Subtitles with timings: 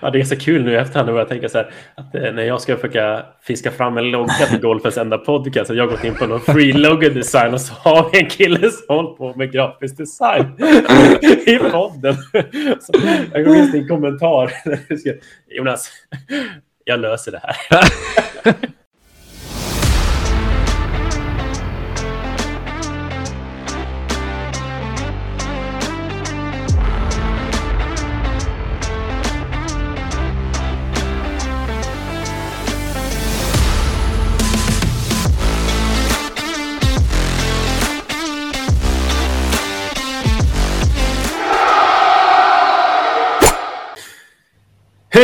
[0.00, 2.32] ja, det är så kul nu i efterhand när jag tänker så här att eh,
[2.32, 5.90] när jag ska försöka fiska fram en logga till Golfens enda podcast så jag har
[5.90, 9.10] gått in på någon free logo design och så har vi en kille som håller
[9.10, 10.46] på med grafisk design
[11.46, 12.14] i podden.
[12.80, 12.92] Så
[13.32, 14.52] jag går din kommentar.
[15.56, 15.90] Jonas,
[16.84, 17.84] jag löser det här.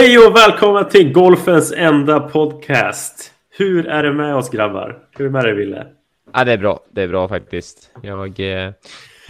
[0.07, 3.33] Hej och välkomna till Golfens enda podcast.
[3.51, 4.99] Hur är det med oss grabbar?
[5.11, 5.87] Hur är det med dig Wille?
[6.33, 6.81] Ja, det är bra.
[6.91, 7.91] Det är bra faktiskt.
[8.03, 8.75] Jag är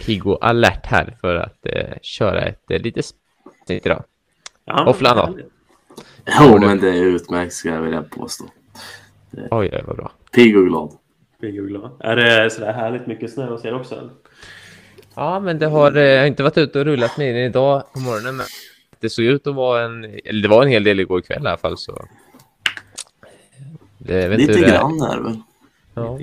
[0.05, 3.05] pigg och alert här för att eh, köra ett eh, litet
[3.65, 4.03] snitt idag.
[4.65, 5.39] Ja, Hofflan då?
[6.41, 8.45] Jo, men det är utmärkt ska jag vilja påstå.
[9.31, 9.47] Det...
[9.51, 10.11] Oj, det var bra.
[10.31, 10.91] Pigg och glad.
[11.41, 11.91] Pigg och glad.
[11.99, 14.09] Är det sådär härligt mycket snö hos er också?
[15.15, 18.35] Ja, men det har, eh, inte varit ute och rullat med den idag på morgonen.
[18.35, 18.45] Men
[18.99, 21.47] det såg ut att vara en, eller det var en hel del igår kväll i
[21.47, 21.77] alla fall.
[21.77, 22.05] Så.
[23.97, 25.41] Det, vet Lite grann är det väl.
[25.93, 26.19] Ja.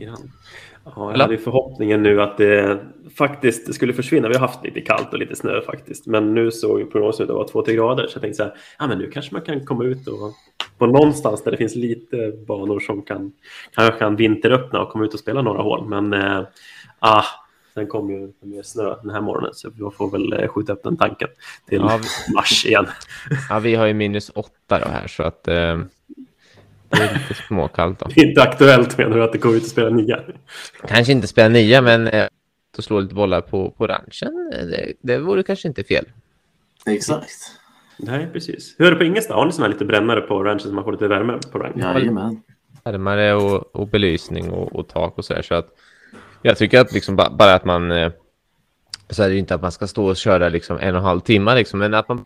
[0.97, 2.81] Ja, jag hade förhoppningen nu att det
[3.17, 4.29] faktiskt skulle försvinna.
[4.29, 6.07] Vi har haft lite kallt och lite snö faktiskt.
[6.07, 8.07] Men nu såg prognosen ut att vara 2-3 grader.
[8.07, 10.33] Så jag tänkte så här, ja men nu kanske man kan komma ut och
[10.79, 13.33] på någonstans där det finns lite banor som kan,
[13.75, 15.89] kanske kan vinteröppna och komma ut och spela några hål.
[15.89, 16.43] Men äh,
[16.99, 17.25] ah,
[17.75, 20.83] Sen kom ju mer snö den här morgonen så jag får väl eh, skjuta upp
[20.83, 21.29] den tanken
[21.69, 22.35] till ja, vi...
[22.35, 22.87] mars igen.
[23.49, 25.55] Ja, vi har ju minus åtta då här så att eh,
[26.89, 27.99] det är lite småkallt.
[27.99, 28.07] Då.
[28.15, 30.21] Det är inte aktuellt menar du att det kommer ut att spela nia?
[30.89, 32.29] Kanske inte spela nia men eh,
[32.79, 36.05] att slå lite bollar på, på ranchen, det, det vore kanske inte fel.
[36.87, 37.31] Exakt.
[37.97, 38.75] Nej, precis.
[38.79, 39.35] Hur är det på Ingesta?
[39.35, 41.81] Har ni sådana här lite brännare på ranchen som man får lite värme på ranchen?
[41.81, 42.43] Jajamän.
[42.85, 45.69] Värmare och, och belysning och, och tak och så här så att
[46.47, 47.93] jag tycker att liksom bara att man...
[47.93, 48.13] Eh,
[49.11, 51.05] så är det ju inte att man ska stå och köra liksom en och en
[51.05, 52.25] halv timme, liksom, men att man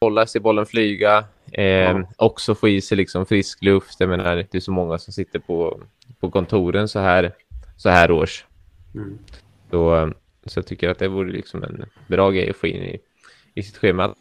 [0.00, 2.02] bollar, ser bollen flyga, eh, ja.
[2.16, 4.00] också få i sig liksom frisk luft.
[4.00, 5.80] Jag menar, det är så många som sitter på,
[6.20, 7.32] på kontoren så här,
[7.76, 8.44] så här års.
[8.94, 9.18] Mm.
[9.70, 10.12] Så,
[10.46, 12.98] så jag tycker att det vore liksom en bra grej att få in i,
[13.54, 14.14] i sitt schema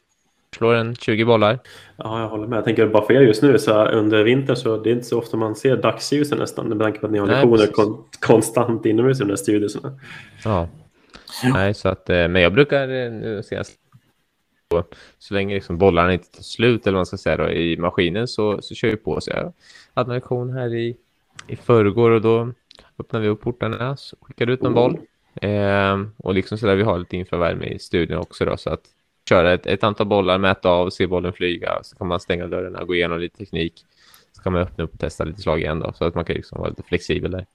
[0.58, 1.60] slår en 20 bollar.
[1.98, 2.58] Ja, jag håller med.
[2.58, 5.20] Jag tänker bara för er just nu så under vintern så det är inte så
[5.20, 9.18] ofta man ser dagsljusen nästan med tanke på att ni har lektioner kon konstant inomhus
[9.18, 10.00] där studierna.
[10.44, 10.68] Ja.
[11.54, 13.74] Nej, så att, eh, men jag brukar eh, nu senast
[15.18, 18.28] så länge liksom bollarna inte tar slut eller vad man ska säga då, i maskinen
[18.28, 19.22] så, så kör jag på.
[19.22, 19.54] Så jag
[19.94, 20.98] hade en lektion här i,
[21.48, 22.54] i förrgår och då
[23.00, 24.98] öppnade vi upp portarna så skickade ut en boll.
[25.42, 28.82] Eh, och liksom så där vi har lite infravärme i studion också då så att
[29.30, 31.80] köra ett, ett antal bollar, mäta av, se bollen flyga.
[31.84, 33.74] Så kan man stänga dörrarna, gå igenom lite teknik.
[34.32, 36.36] Så kan man öppna upp och testa lite slag igen då, så att man kan
[36.36, 37.46] liksom vara lite flexibel där.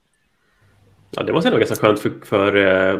[1.15, 2.99] Ja, det måste vara ganska skönt för, för eh,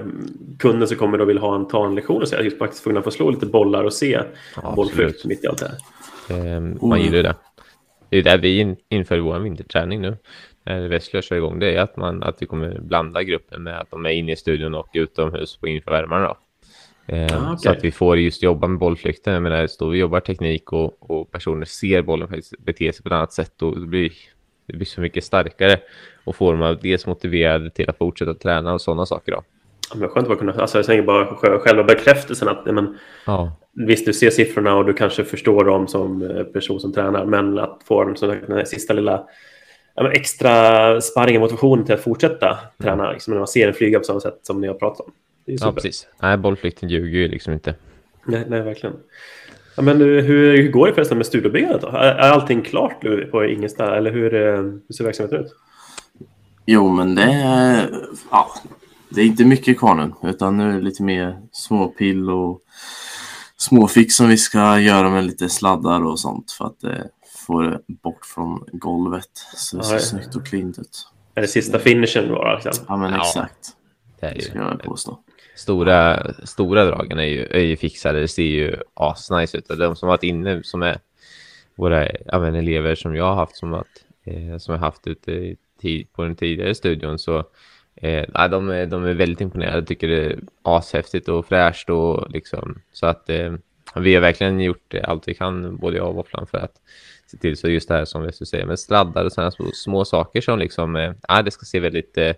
[0.60, 3.02] kunden som kommer och vill ha en, ta en lektion och så just faktiskt kunna
[3.02, 4.20] få slå lite bollar och se
[4.56, 5.72] ja, bollflykt mitt i allt det
[6.30, 6.56] här.
[6.56, 7.36] Eh, man gillar ju det.
[8.10, 10.18] Det är där vi in, inför vår vinterträning nu.
[10.64, 13.92] När Wessler kör igång det är att, man, att vi kommer blanda gruppen med att
[13.92, 16.26] de är inne i studion och utomhus på infravärmarna.
[16.26, 16.36] Eh,
[17.08, 17.58] ah, okay.
[17.58, 19.34] Så att vi får just jobba med bollflykten.
[19.34, 23.10] Jag menar, står vi jobbar teknik och, och personer ser bollen faktiskt bete sig på
[23.10, 24.12] ett annat sätt det blir
[24.68, 25.80] det blir så mycket starkare
[26.24, 29.32] och får dem dels motiverade till att fortsätta träna och sådana saker.
[29.32, 29.44] Då.
[29.94, 33.58] Ja, men skönt att kunna, alltså jag tänker bara själva bekräftelsen att men, ja.
[33.74, 37.60] visst du ser siffrorna och du kanske förstår dem som eh, person som tränar men
[37.60, 39.28] att få den, den här sista lilla
[39.96, 42.60] ja, extra sparringen motivationen till att fortsätta mm.
[42.82, 45.12] träna liksom, när man ser den flyga på samma sätt som ni har pratat om.
[45.46, 46.08] Ja, precis.
[46.22, 47.76] Nej, bollflykten ljuger ju liksom inte.
[48.26, 48.96] Nej, nej verkligen.
[49.76, 51.88] Ja, men hur, hur går det förresten med studiobyggandet då?
[51.88, 55.56] Är, är allting klart nu på Ingelstad eller hur, eh, hur ser verksamheten ut?
[56.66, 57.90] Jo, men det är,
[58.32, 58.54] ja,
[59.10, 62.62] det är inte mycket kvar nu, utan nu är det lite mer småpill och
[63.58, 67.06] småfix som vi ska göra med lite sladdar och sånt för att eh,
[67.48, 71.08] få det bort från golvet så det ser ja, snyggt och cleant ut.
[71.36, 72.60] Är det sista finishen då?
[72.64, 72.86] Liksom?
[72.88, 73.72] Ja, men exakt.
[74.20, 75.20] Det är ju, ska jag påstå
[75.56, 78.20] stora, stora dragen är ju, är ju fixade.
[78.20, 79.70] Det ser ju asnice ut.
[79.70, 81.00] Och de som varit inne, som är
[81.76, 85.32] våra ja, elever som jag har haft som, att, eh, som jag haft ute
[85.82, 87.38] i, på den tidigare studion så
[87.96, 89.78] eh, de, är, de är väldigt imponerade.
[89.78, 93.54] Jag tycker det är ashäftigt och fräscht och liksom så att eh,
[93.96, 96.82] vi har verkligen gjort allt vi kan, både jag och Våfflan, för att
[97.28, 100.06] se till så just det här som vi säger med sladdar och sådana små, små
[100.06, 102.34] saker som liksom, eh, det ska se väldigt eh,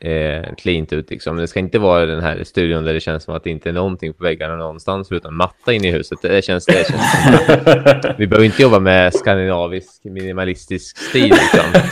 [0.00, 1.10] eh, cleant ut.
[1.10, 1.36] Liksom.
[1.36, 3.72] Det ska inte vara den här studion där det känns som att det inte är
[3.72, 6.18] någonting på väggarna någonstans förutom matta inne i huset.
[6.22, 11.34] Det känns, det känns Vi behöver inte jobba med skandinavisk minimalistisk stil.
[11.34, 11.82] Liksom.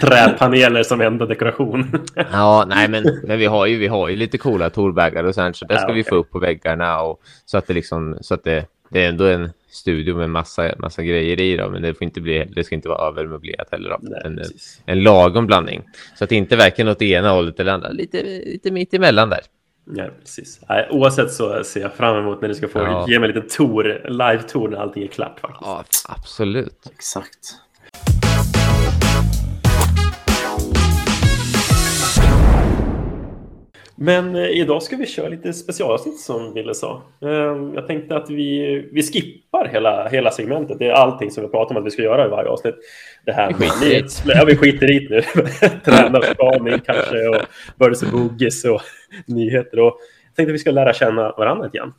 [0.00, 2.06] Träpaneler som enda dekoration.
[2.32, 5.54] ja, nej, men, men vi, har ju, vi har ju lite coola toolbagar och sen
[5.54, 6.08] så det ska Ja, vi okej.
[6.10, 9.24] få upp på väggarna och så att det liksom så att det, det är ändå
[9.24, 12.74] en studio med massa, massa grejer i då, men det får inte bli, det ska
[12.74, 13.90] inte vara övermöblerat heller.
[13.90, 13.98] Då.
[14.00, 14.80] Nej, en, precis.
[14.86, 15.82] en lagom blandning.
[16.18, 17.88] Så att det inte verkar åt det ena hållet eller andra.
[17.88, 19.40] Lite, lite mitt emellan där.
[19.94, 20.60] Ja, precis.
[20.68, 23.06] Nej, oavsett så ser jag fram emot när ni ska få Ja.
[23.08, 25.62] ge mig en liten tour, live-tour när allting är klart faktiskt.
[25.64, 26.86] Ja, absolut.
[26.94, 27.38] Exakt.
[33.98, 37.02] Men eh, idag ska vi köra lite specialavsnitt som Ville sa.
[37.22, 37.28] Eh,
[37.74, 40.78] jag tänkte att vi, vi skippar hela, hela segmentet.
[40.78, 42.74] Det är allting som vi pratar om att vi ska göra i varje avsnitt.
[43.26, 45.42] Det här med nyhets- Ja, vi skiter i det nu.
[45.84, 47.36] Tränarspaning kanske och
[47.78, 48.80] Birds och Boogies och
[49.26, 49.78] nyheter.
[49.78, 49.84] Och
[50.26, 51.94] jag tänkte att vi ska lära känna varandra grann.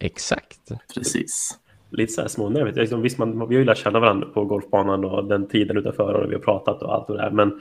[0.00, 0.58] Exakt.
[0.94, 1.50] Precis.
[1.90, 2.76] Lite så här smånervigt.
[2.76, 6.14] Liksom, visst, man, vi har ju lärt känna varandra på golfbanan och den tiden utanför
[6.14, 7.30] och vi har pratat och allt och det där.
[7.30, 7.60] Men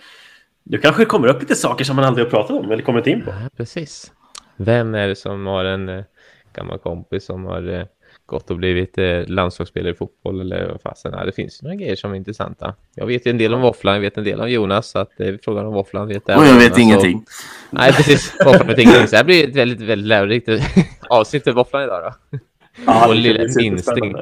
[0.70, 3.08] nu kanske det kommer upp lite saker som man aldrig har pratat om eller kommit
[3.08, 3.30] in på.
[3.30, 4.12] Ja, precis.
[4.58, 6.04] Vem är det som har en eh,
[6.56, 7.86] gammal kompis som har eh,
[8.26, 11.26] gått och blivit eh, landslagsspelare i fotboll eller vad fasen är.
[11.26, 12.74] Det finns ju några grejer som är intressanta.
[12.96, 15.20] Jag vet ju en del om Våfflan, jag vet en del om Jonas, så att
[15.20, 17.26] eh, frågan om Våfflan vet Och jag vet Jonas, ingenting.
[17.70, 18.36] Nej, precis.
[18.46, 19.08] Våfflan vet ingenting.
[19.08, 20.50] Så det här blir ett väldigt, väldigt lärorikt
[21.10, 22.40] avsnitt för Våfflan idag då.
[22.86, 24.16] Ja, det lilla minsting.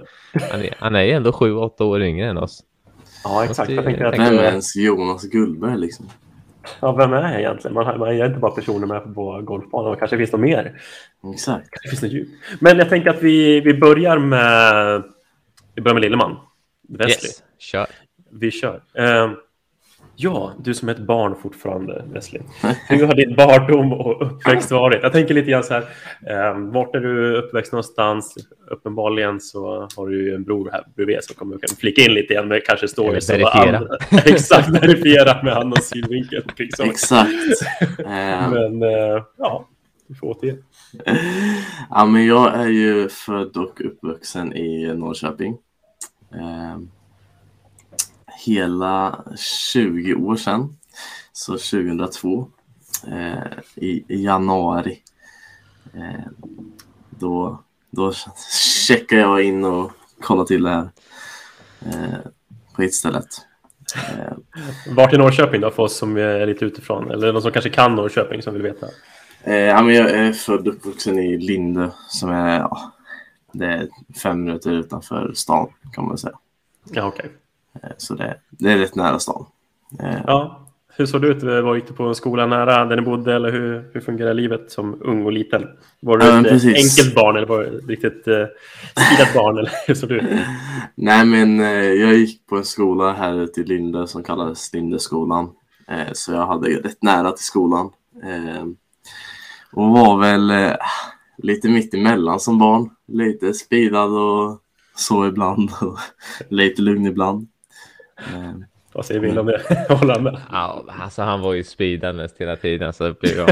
[0.51, 2.63] Han är, han är ju ändå sju, åtta år yngre än oss.
[3.23, 3.71] Ja, exakt.
[3.71, 6.09] Jag tänkte att, Vem är ens Jonas Gullberg liksom?
[6.79, 7.73] Ja, vem är jag egentligen?
[7.73, 9.91] Man, man är inte bara personer med på golfbanan.
[9.91, 10.81] Det kanske finns något mer.
[11.33, 11.69] Exakt.
[11.83, 12.27] Det finns något djup.
[12.59, 15.03] Men jag tänker att vi, vi börjar med...
[15.75, 16.37] Vi börjar med Lilleman.
[16.89, 17.11] Wesley.
[17.11, 17.87] Yes, kör.
[18.31, 18.81] Vi kör.
[18.93, 19.31] Eh,
[20.15, 22.41] ja, du som är ett barn fortfarande, Wesley.
[22.89, 24.99] Hur har din barndom och uppväxt varit?
[25.03, 25.81] Jag tänker lite grann så här.
[26.29, 28.35] Eh, vart är du uppväxt någonstans?
[28.71, 32.33] Uppenbarligen så har du ju en bror här bredvid som kommer kan flika in lite
[32.33, 33.29] igen med kanske stories.
[33.29, 33.77] Verifiera.
[33.77, 36.43] andra- Exakt, verifiera med annan synvinkel.
[36.57, 36.85] liksom.
[36.89, 37.29] Exakt.
[37.99, 39.67] Eh, Men eh, ja,
[40.07, 40.55] du får återge.
[41.89, 45.57] ja, men jag är ju född och uppvuxen i Norrköping.
[46.33, 46.77] Eh,
[48.45, 49.23] hela
[49.73, 50.77] 20 år sedan,
[51.33, 52.47] så 2002,
[53.07, 54.99] eh, i, i januari,
[55.93, 56.25] eh,
[57.09, 58.13] då, då
[58.87, 60.89] checkade jag in och kollade till det här
[61.85, 62.19] eh,
[62.75, 63.27] på hitstället.
[63.95, 64.33] Eh,
[64.95, 67.11] Vart i Norrköping då, för oss som är lite utifrån?
[67.11, 68.87] Eller någon som kanske kan Norrköping som vill veta?
[69.43, 72.93] Eh, jag är född och uppvuxen i Linde som är, ja,
[73.51, 73.89] det är
[74.23, 76.37] fem minuter utanför stan kan man säga.
[76.91, 77.25] Ja, okej.
[77.25, 77.44] Eh,
[77.97, 79.45] så det, det är rätt nära stan.
[80.03, 80.61] Eh, Ja,
[80.97, 81.43] hur såg det ut?
[81.43, 84.71] Var gick du på en skola nära där ni bodde eller hur, hur fungerar livet
[84.71, 85.67] som ung och liten?
[85.99, 86.99] Var du Ja, ett precis.
[86.99, 88.45] enkelt barn eller var du ett riktigt uh,
[88.91, 89.57] stilat barn?
[89.59, 90.23] Eller hur såg ut?
[90.95, 95.49] Nej, men eh, jag gick på en skola här ute i Linde som kallades Lindeskolan.
[95.87, 97.89] Eh, så jag hade rätt nära till skolan.
[98.23, 98.65] Eh,
[99.71, 100.75] och var väl eh,
[101.37, 102.89] lite mitt emellan som barn.
[103.07, 104.59] Lite speedad och
[104.95, 105.71] så ibland.
[105.81, 105.97] Och
[106.49, 107.47] lite lugn ibland.
[108.93, 109.85] Vad säger Wille om det?
[109.89, 110.41] Håller han med?
[110.51, 113.49] Ja, alltså han var ju speedad mest hela tiden så det blev jag.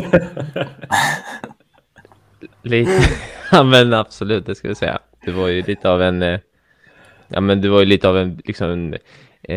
[2.61, 2.91] lite,
[3.51, 4.99] ja men absolut det ska vi säga.
[5.25, 6.39] Du var ju lite av en, eh,
[7.27, 8.93] ja men du var ju lite av en, liksom en,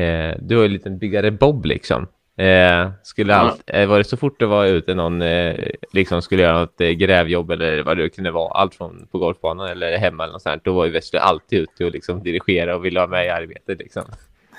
[0.01, 2.07] eh, du var ju lite en byggare Bob liksom.
[2.39, 3.39] Eh, skulle Ja.
[3.39, 5.57] allt, eh, var det så fort det var ute någon, eh,
[5.93, 9.69] liksom skulle göra något eh, grävjobb eller vad det kunde vara, allt från på golfbanan
[9.69, 12.85] eller hemma eller något sånt, då var ju Wesley alltid ute och liksom dirigera och
[12.85, 14.03] ville ha med i arbetet liksom.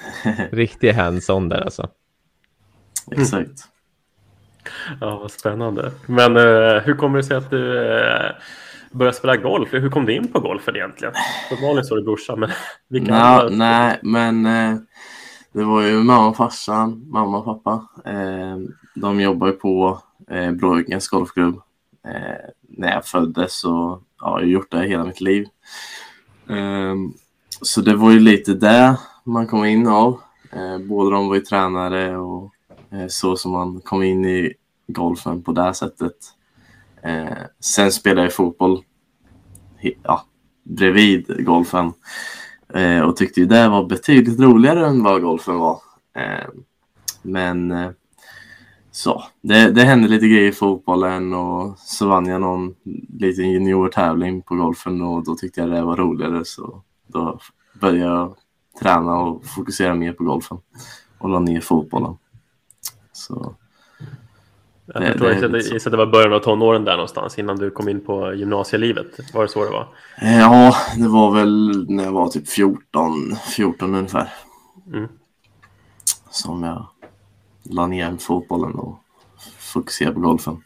[0.51, 1.89] Riktig hands-on där alltså.
[3.11, 3.67] exakt.
[5.01, 5.91] Ja, vad spännande.
[6.05, 8.31] Men eh, hur kommer det sig att du uh,
[8.91, 9.69] började spela golf?
[9.71, 11.13] Hur kom du in på golfen egentligen?
[11.51, 12.49] Uppenbarligen så är det brorsan, men
[12.87, 13.49] vilka Nå, andra?
[13.49, 14.77] nej, men eh,
[15.53, 17.87] det var ju mamma och farsan, mamma och pappa.
[18.11, 18.57] Eh,
[18.95, 21.61] de jobbar ju på eh, Bråvikens golfklubb.
[22.07, 25.47] Eh, när jag föddes och ja, jag har gjort det hela mitt liv.
[26.49, 26.95] Eh,
[27.61, 28.95] så det var ju lite där
[29.27, 30.19] man kom in av.
[30.51, 32.51] Eh, båda de var ju tränare och
[32.91, 34.53] eh, så som man kom in i
[34.87, 36.15] golfen på det sättet.
[37.01, 38.83] Eh, sen spelade jag fotboll
[40.03, 40.25] ja,
[40.63, 41.93] bredvid golfen.
[42.73, 45.79] Eh, och tyckte ju det var betydligt roligare än vad golfen var.
[46.15, 46.47] Eh,
[47.21, 47.91] men eh,
[48.91, 52.75] så, det, det hände lite grejer i fotbollen och så vann jag någon
[53.19, 57.39] liten juniortävling på golfen och då tyckte jag det var roligare så då
[57.81, 58.35] började jag
[58.79, 60.57] träna och fokusera mer på golfen
[61.17, 62.17] och la ner fotbollen.
[63.11, 63.55] Så
[64.85, 67.71] Jag det, förstår, det, jag att det var början av tonåren där någonstans innan du
[67.71, 69.33] kom in på gymnasielivet.
[69.33, 69.87] Var det så det var?
[70.21, 74.33] Ja, det var väl när jag var typ 14, 14 ungefär.
[74.93, 75.07] Mm.
[76.29, 76.87] Som jag
[77.63, 78.99] la ner fotbollen och
[79.57, 80.63] fokuserade på golfen.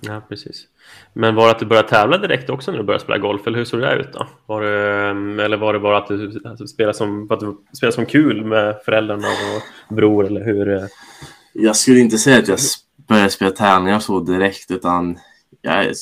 [0.00, 0.66] Ja, precis.
[1.12, 3.46] Men var det att du började tävla direkt också när du började spela golf?
[3.46, 4.26] Eller hur såg det ut då?
[4.46, 7.56] Var det, mm, eller var det bara att du, att du spelade, som, att du
[7.76, 10.26] spelade som kul med föräldrarna och bror?
[10.26, 10.88] Eller hur?
[11.52, 12.58] Jag skulle inte säga att jag
[13.08, 15.18] började spela tävlingar så direkt, utan
[15.62, 15.94] jag,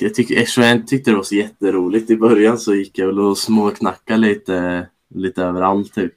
[0.00, 3.06] jag, tyck, eftersom jag inte tyckte det var så jätteroligt i början så gick jag
[3.06, 6.12] väl och småknackade lite, lite överallt typ.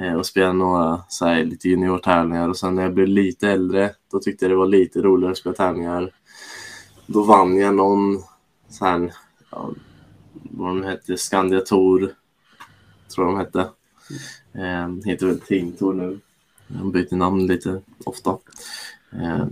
[0.00, 3.90] Eh, och spelade några så här, lite juniortävlingar och sen när jag blev lite äldre
[4.12, 6.10] då tyckte jag det var lite roligare att spela tävlingar.
[7.12, 8.22] Då vann jag någon
[8.68, 9.12] så här,
[9.50, 9.70] ja,
[10.32, 12.14] vad de hette, Scandia Tour
[13.14, 13.60] tror jag de hette.
[14.52, 16.20] Eh, heter väl Team Tour nu.
[16.66, 18.38] De byter namn lite ofta.
[19.12, 19.46] Eh,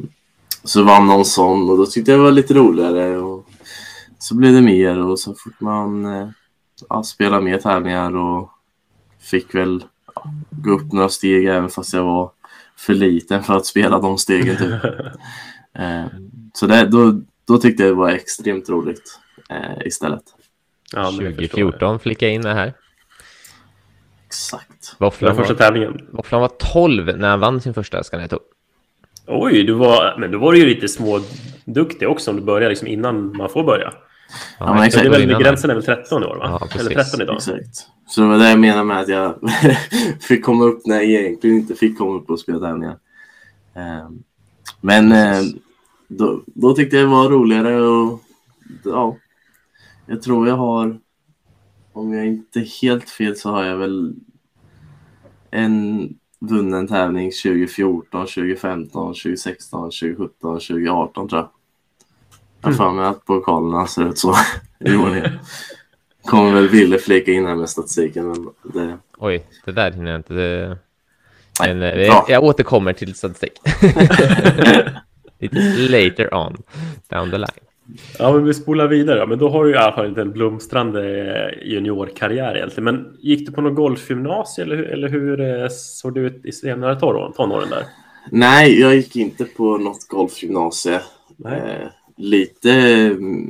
[0.65, 3.19] så vann någon sån och då tyckte jag det var lite roligare.
[3.19, 3.49] Och
[4.19, 6.29] så blev det mer och så fick man eh,
[6.89, 8.51] ja, spela mer tävlingar och
[9.19, 9.85] fick väl
[10.15, 12.31] ja, gå upp några steg även fast jag var
[12.77, 14.57] för liten för att spela de stegen.
[14.57, 14.85] Typ.
[15.75, 16.07] eh,
[16.55, 19.19] så det, då, då tyckte jag det var extremt roligt
[19.51, 20.23] eh, istället.
[20.93, 22.75] Ja, 2014 flicka in det här.
[24.27, 24.97] Exakt.
[24.99, 26.09] Våfflan var, första tävlingen.
[26.13, 28.29] Våfflan var 12 när han vann sin första Scania.
[29.27, 32.89] Oj, du var, men då var du ju lite småduktig också om du börjar liksom
[32.89, 33.93] innan man får börja.
[34.59, 35.11] Ja, men exakt.
[35.11, 36.59] Det är väl, gränsen är väl 13 år, va?
[36.61, 37.37] Ja, Eller 13 idag.
[37.37, 37.87] Exakt.
[38.07, 39.35] Så det var det jag menade med att jag
[40.21, 42.97] fick komma upp när jag egentligen inte fick komma upp och spela tävlingar.
[43.75, 44.23] Ehm,
[44.81, 45.43] men eh,
[46.09, 48.21] då, då tyckte jag det var roligare och
[48.85, 49.17] ja,
[50.07, 50.99] jag tror jag har,
[51.93, 54.15] om jag inte helt fel så har jag väl
[55.51, 56.09] en
[56.41, 61.51] vunnen tävling 2014, 2015, 2016, 2017, 2018 tror jag.
[62.61, 64.35] Jag har för mig att pokalerna ser ut så
[64.81, 65.23] i ordning.
[66.25, 68.29] Kommer väl Ville flika in här med statistiken.
[68.29, 68.99] Men det...
[69.19, 70.35] Oj, det där hinner jag inte.
[70.35, 70.79] Det...
[71.61, 73.53] Men, Nej, jag, jag återkommer till statistik.
[75.39, 76.57] Lite later on,
[77.09, 77.69] down the line.
[78.19, 79.27] Ja, men vi spolar vidare.
[79.27, 82.85] Men då har du i alla fall en blomstrande juniorkarriär egentligen.
[82.85, 87.01] Men gick du på något golfgymnasium eller, eller hur eh, såg det ut i senare
[87.01, 87.85] tonåren där?
[88.31, 91.01] Nej, jag gick inte på något golfgymnasium.
[91.47, 92.71] Eh, lite,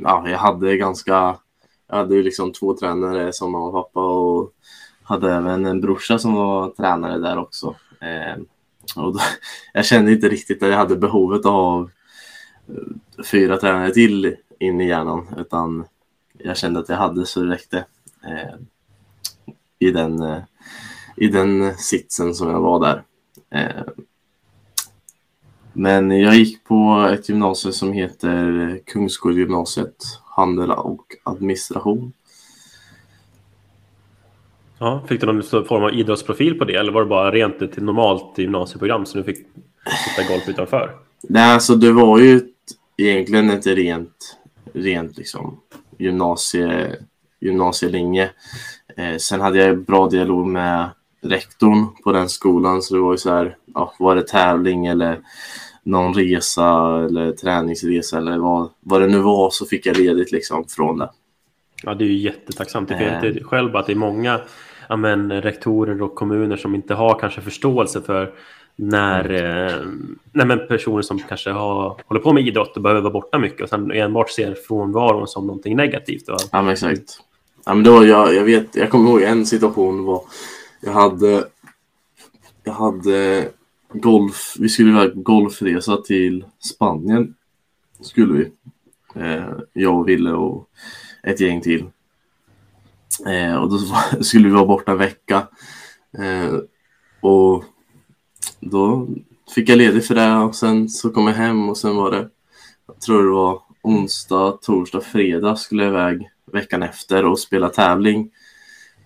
[0.03, 1.35] ja, jag hade ganska,
[1.89, 4.51] jag hade ju liksom två tränare som mamma och pappa och
[5.03, 7.75] hade även en brorsa som var tränare där också.
[8.01, 8.41] Eh,
[8.95, 9.19] och då,
[9.73, 11.91] jag kände inte riktigt att jag hade behovet av
[12.67, 15.85] eh, fyra tränare till in i hjärnan utan
[16.37, 17.85] jag kände att jag hade så det räckte
[18.23, 18.55] eh,
[19.79, 20.41] i, den, eh,
[21.15, 23.03] i den sitsen som jag var där.
[23.49, 23.83] Eh,
[25.73, 32.13] men jag gick på ett gymnasium som heter Kungsgårdsgymnasiet, handel och administration.
[34.79, 37.77] Ja, fick du någon form av idrottsprofil på det eller var det bara rent ett
[37.77, 40.95] normalt gymnasieprogram som du fick sitta golf utanför?
[41.21, 42.41] Nej, alltså det var ju
[42.97, 44.37] egentligen ett rent,
[44.73, 45.59] rent liksom
[45.97, 46.95] gymnasie,
[47.39, 48.29] gymnasielinje.
[48.97, 50.89] Eh, sen hade jag bra dialog med
[51.21, 55.19] rektorn på den skolan så det var ju så här, ja, var det tävling eller
[55.83, 60.65] någon resa eller träningsresa eller vad, vad det nu var så fick jag ledigt liksom
[60.67, 61.09] från det.
[61.83, 62.89] Ja, det är ju jättetacksamt.
[62.89, 64.41] Jag vet själv att det är många
[64.89, 68.33] ja, men, rektorer och kommuner som inte har kanske förståelse för
[68.75, 69.85] när, eh,
[70.31, 73.61] nej, men personer som kanske har, håller på med idrott och behöver vara borta mycket
[73.61, 76.29] och sen enbart ser frånvaron som någonting negativt.
[76.29, 76.39] Och...
[76.51, 77.19] Ja, men exakt.
[77.65, 80.21] Ja, men då, jag, jag, vet, jag kommer ihåg en situation var
[80.81, 81.47] jag hade,
[82.63, 83.49] jag hade
[83.93, 87.35] golf, vi skulle iväg golfresa till Spanien.
[88.01, 88.51] Skulle vi.
[89.21, 90.69] Eh, jag och Ville och
[91.23, 91.85] ett gäng till.
[93.27, 93.77] Eh, och då
[94.23, 95.47] skulle vi vara borta en vecka.
[96.17, 96.55] Eh,
[97.21, 97.63] och
[98.59, 99.07] då
[99.55, 102.29] fick jag ledigt för det och sen så kom jag hem och sen var det,
[102.87, 108.31] jag tror det var onsdag, torsdag, fredag skulle jag iväg veckan efter och spela tävling.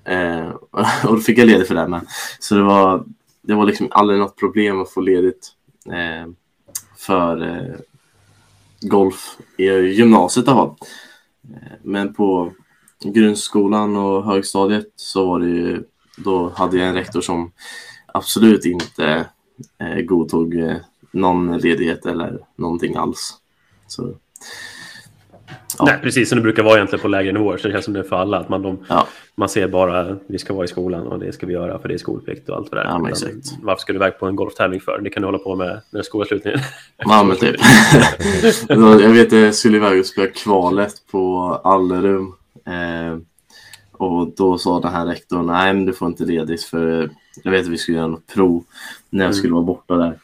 [0.05, 0.49] Eh,
[1.05, 2.05] och då fick jag ledigt för det med.
[2.39, 3.05] Så det var,
[3.41, 5.51] det var liksom aldrig något problem att få ledigt
[5.85, 6.31] eh,
[6.97, 7.75] för eh,
[8.81, 10.75] golf i gymnasiet i alla fall.
[11.53, 12.53] Eh, men på
[13.03, 15.83] grundskolan och högstadiet så var det ju,
[16.17, 17.51] då hade jag en rektor som
[18.05, 19.25] absolut inte
[19.79, 20.75] eh, godtog eh,
[21.11, 23.33] någon ledighet eller någonting alls.
[23.87, 24.15] Så,
[25.79, 25.85] Ja.
[25.85, 27.57] Nej, precis som det brukar vara egentligen på lägre nivåer.
[27.57, 28.37] Så det känns som det är för alla.
[28.37, 29.07] Att man, de, ja.
[29.35, 31.93] man ser bara vi ska vara i skolan och det ska vi göra för det
[31.93, 32.89] är skolplikt och allt vad det är.
[32.89, 33.57] Ja, exakt.
[33.61, 34.99] Varför ska du iväg på en golftävling för?
[35.03, 36.59] Det kan du hålla på med när skolavslutningen
[36.97, 37.55] Ja, men typ.
[38.69, 42.33] jag vet att jag skulle iväg och spela kvalet på Allerum.
[42.65, 43.17] Eh,
[43.91, 47.09] och då sa den här rektorn, nej men du får inte ledigt för
[47.43, 48.63] jag vet att vi skulle göra något prov
[49.09, 49.33] när jag mm.
[49.33, 50.19] skulle vara borta där.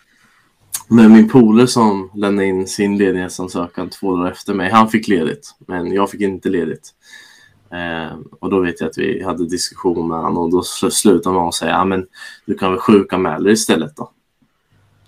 [0.88, 5.56] Men min polare som lämnade in sin ledighetsansökan två dagar efter mig, han fick ledigt.
[5.68, 6.94] Men jag fick inte ledigt.
[7.72, 11.54] Eh, och då vet jag att vi hade diskussion med honom och då slutade man
[11.54, 12.08] säga, ja men
[12.46, 14.12] du kan väl sjukanmäla dig istället då?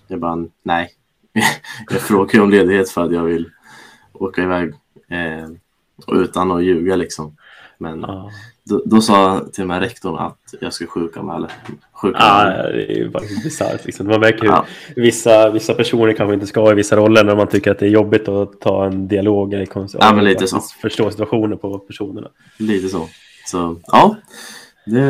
[0.08, 0.90] Jag bara, nej.
[1.90, 3.50] jag frågar ju om ledighet för att jag vill
[4.12, 4.74] åka iväg
[5.08, 5.48] eh,
[6.08, 7.36] utan att ljuga liksom.
[7.78, 8.30] Men ja.
[8.64, 11.48] Då, då sa till och med rektorn att jag skulle sjukanmäla.
[12.02, 13.10] Ja, det är ju
[13.44, 13.84] bisarrt.
[13.84, 14.06] Liksom.
[14.06, 14.66] Man märker ja.
[14.96, 17.90] vissa, vissa personer kanske inte ska i vissa roller när man tycker att det är
[17.90, 20.60] jobbigt att ta en dialog eller konst, ja, men lite så.
[20.82, 22.28] förstå situationer på personerna.
[22.58, 23.08] Lite så.
[23.46, 24.16] Så ja,
[24.86, 25.00] det,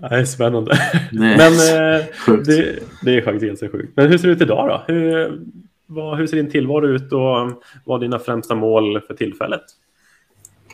[0.00, 0.78] det är spännande.
[1.12, 3.92] Det är Men eh, det, det, är faktiskt ganska sjukt.
[3.96, 4.92] Men hur ser det ut idag då?
[4.92, 5.40] Hur,
[5.86, 9.62] vad, hur ser din tillvaro ut och vad är dina främsta mål för tillfället?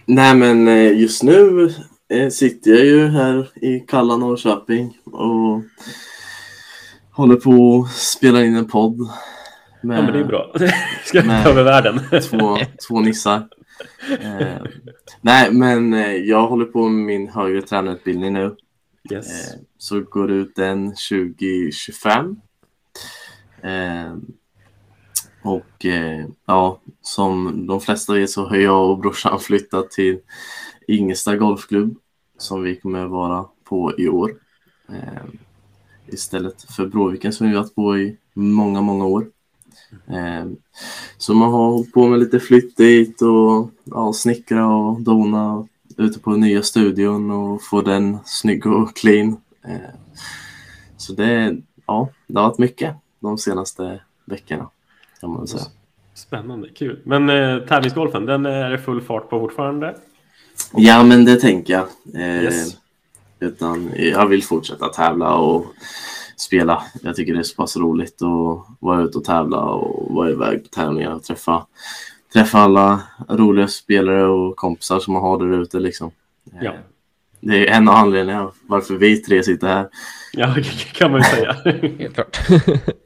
[0.06, 1.70] Nej, men eh, just nu
[2.08, 5.62] eh, sitter jag ju här i kalla Norrköping och
[7.10, 8.98] håller på att spela in en podd.
[9.82, 10.54] Med, ja, men det är bra.
[11.04, 12.00] Ska ta över världen.
[12.22, 12.58] två,
[12.88, 13.48] två nissar.
[14.20, 14.62] Eh,
[15.20, 18.56] nej, men eh, jag håller på med min högre tränarutbildning nu.
[19.12, 19.54] Yes.
[19.54, 22.36] Eh, så går ut den 2025.
[23.62, 24.16] Eh,
[25.44, 30.18] och eh, ja, som de flesta vet så har jag och brorsan flyttat till
[30.88, 31.96] Ingesta Golfklubb
[32.38, 34.34] som vi kommer vara på i år.
[34.88, 35.24] Eh,
[36.06, 39.26] istället för Bråviken som vi varit på i många, många år.
[40.06, 40.46] Eh,
[41.18, 46.18] så man har hållit på med lite flytt dit och ja, snickra och dona ute
[46.18, 49.36] på nya studion och få den snygg och clean.
[49.64, 49.94] Eh,
[50.96, 54.70] så det, ja, det har varit mycket de senaste veckorna
[55.24, 55.64] kan man säga.
[56.14, 57.00] Spännande, kul.
[57.04, 59.96] Men eh, tävlingsgolfen, den är det full fart på fortfarande?
[60.72, 61.86] Ja, men det tänker jag.
[62.14, 62.76] Eh, yes.
[63.40, 65.66] Utan jag vill fortsätta tävla och
[66.36, 66.82] spela.
[67.02, 70.62] Jag tycker det är så pass roligt att vara ute och tävla och vara iväg
[70.62, 71.66] på tävlingar och träffa,
[72.32, 75.78] träffa alla roliga spelare och kompisar som man har där ute.
[75.78, 76.10] Liksom.
[76.60, 76.72] Ja.
[76.72, 76.80] Eh,
[77.40, 79.88] det är en av anledningarna varför vi tre sitter här.
[80.32, 81.52] Ja, det kan man ju säga.
[81.98, 82.38] Helt klart.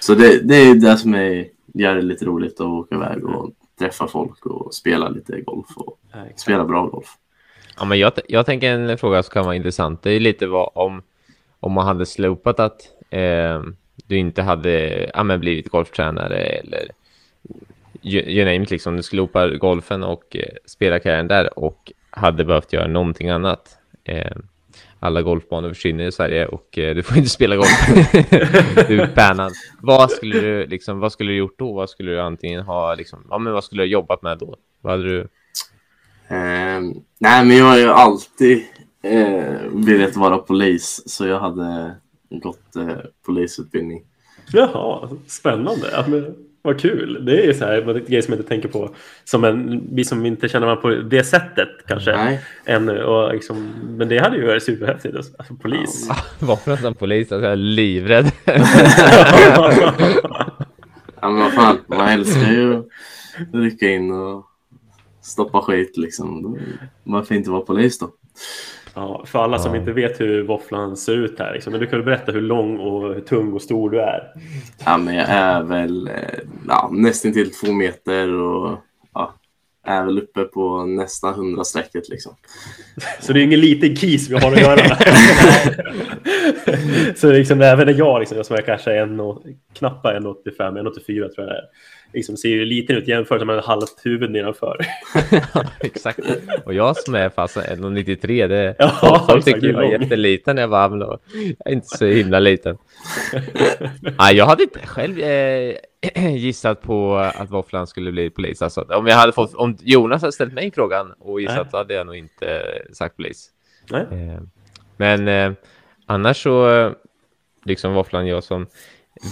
[0.00, 3.50] Så det, det är det som är, gör det lite roligt att åka iväg och
[3.78, 7.16] träffa folk och spela lite golf och ja, spela bra golf.
[7.78, 10.02] Ja, men jag, jag tänker en fråga som kan vara intressant.
[10.02, 11.02] Det är lite vad om,
[11.60, 13.62] om man hade slopat att eh,
[14.06, 16.88] du inte hade ja, men blivit golftränare eller
[18.02, 18.96] you, name it, liksom.
[18.96, 23.78] Du slopar golfen och eh, spelarkarriären där och hade behövt göra någonting annat.
[24.04, 24.36] Eh,
[25.00, 27.86] alla golfbanor försvinner i Sverige och eh, du får inte spela golf.
[28.88, 29.52] du är bannad.
[29.80, 31.72] Vad skulle du liksom, vad skulle du gjort då?
[31.72, 34.56] Vad skulle du antingen ha liksom, ja men vad skulle du jobbat med då?
[34.80, 35.20] Vad hade du?
[36.28, 36.80] Eh,
[37.18, 38.64] nej men jag har ju alltid
[39.02, 41.96] eh, velat vara polis så jag hade
[42.30, 44.04] gått eh, polisutbildning.
[44.52, 45.96] Jaha, spännande.
[46.62, 47.24] Vad kul.
[47.24, 48.94] Det är så här en grej som jag inte tänker på.
[49.24, 52.16] Som en, vi som inte känner varandra på det sättet kanske.
[52.16, 52.40] Nej.
[52.64, 53.02] Ännu.
[53.02, 55.16] Och liksom, men det hade ju varit superhäftigt.
[55.16, 56.06] Alltså, alltså polis.
[56.08, 56.16] Ja,
[56.46, 57.32] Varför som polis?
[57.32, 58.30] Alltså, jag är livrädd.
[61.20, 61.78] ja, men vad fan.
[61.86, 62.84] Man älskar ju att
[63.52, 64.46] rycka in och
[65.22, 66.58] stoppa skit liksom.
[67.04, 68.10] Varför inte vara polis då?
[68.98, 71.70] Ja, för alla som inte vet hur våfflan ser ut här, liksom.
[71.70, 74.32] men du kan väl berätta hur lång och hur tung och stor du är?
[74.84, 78.78] Ja, men jag är väl eh, ja, nästan till två meter och
[79.14, 79.34] ja,
[79.86, 82.36] är väl uppe på nästan hundra strecket liksom.
[83.20, 84.98] Så det är ingen liten kis vi har att göra med.
[87.18, 89.42] Så liksom, även jag, liksom, jag som är kanske en och,
[89.74, 91.64] knappt 1,85, 1,84 tror jag det är
[92.12, 94.86] liksom ser ju liten ut jämfört med halvt huvud nedanför.
[95.80, 96.20] exakt.
[96.64, 100.68] Och jag som är fast 1,93 det ja, folk tycker jag är jätteliten när jag
[100.68, 101.18] var jag
[101.64, 102.78] är inte så himla liten.
[104.18, 105.74] Nej, jag hade inte själv eh,
[106.36, 108.62] gissat på att Våfflan skulle bli polis.
[108.62, 111.70] Alltså, om, jag hade fått, om Jonas hade ställt mig frågan och gissat Nej.
[111.70, 113.50] så hade jag nog inte sagt polis.
[113.90, 114.06] Nej.
[114.10, 114.40] Eh,
[114.96, 115.52] men eh,
[116.06, 116.92] annars så,
[117.64, 118.66] liksom Våfflan, jag som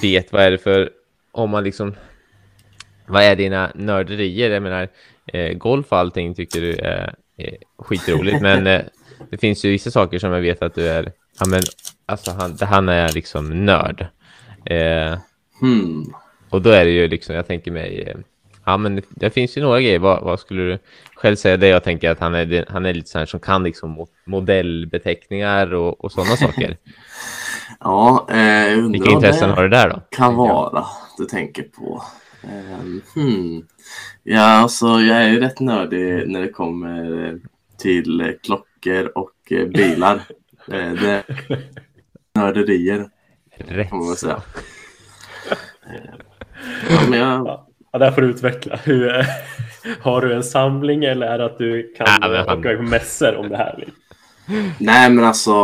[0.03, 0.91] vet vad är det för,
[1.33, 1.95] om man liksom
[3.09, 4.51] vad är dina nörderier?
[4.51, 4.89] Jag menar,
[5.27, 8.83] eh, golf och allting tycker du är, är skitroligt, men eh,
[9.31, 11.63] det finns ju vissa saker som jag vet att du är, ja men
[12.07, 14.07] alltså han, han är liksom nörd.
[14.65, 15.19] Eh,
[15.61, 16.15] hmm.
[16.51, 18.17] Och då är det ju liksom, jag tänker mig, eh,
[18.65, 19.99] ja, men det, det finns ju några grejer.
[19.99, 20.79] Vad, vad, skulle du
[21.15, 21.57] själv säga?
[21.57, 25.75] Det jag tänker att han är, han är lite så här som kan liksom modellbeteckningar
[25.75, 26.77] och, och sådana saker.
[27.81, 30.01] ja, eh, Vilka intressen har du där då?
[30.11, 30.87] Kan vara
[31.19, 32.03] du tänker på.
[32.47, 33.67] Um, hmm.
[34.23, 37.39] Ja, alltså jag är ju rätt nördig när det kommer
[37.79, 40.21] till klockor och eh, bilar.
[40.73, 41.25] Eh, det är
[42.35, 43.09] nörderier.
[43.57, 43.91] Rätt.
[43.91, 44.43] Kan man säga.
[46.91, 47.67] Ja, men jag...
[47.93, 48.77] ja, där får du utveckla.
[48.77, 49.27] Hur,
[50.01, 52.59] har du en samling eller är det att du kan ja, han...
[52.59, 53.85] åka på mässor om det här?
[54.79, 55.55] Nej, men alltså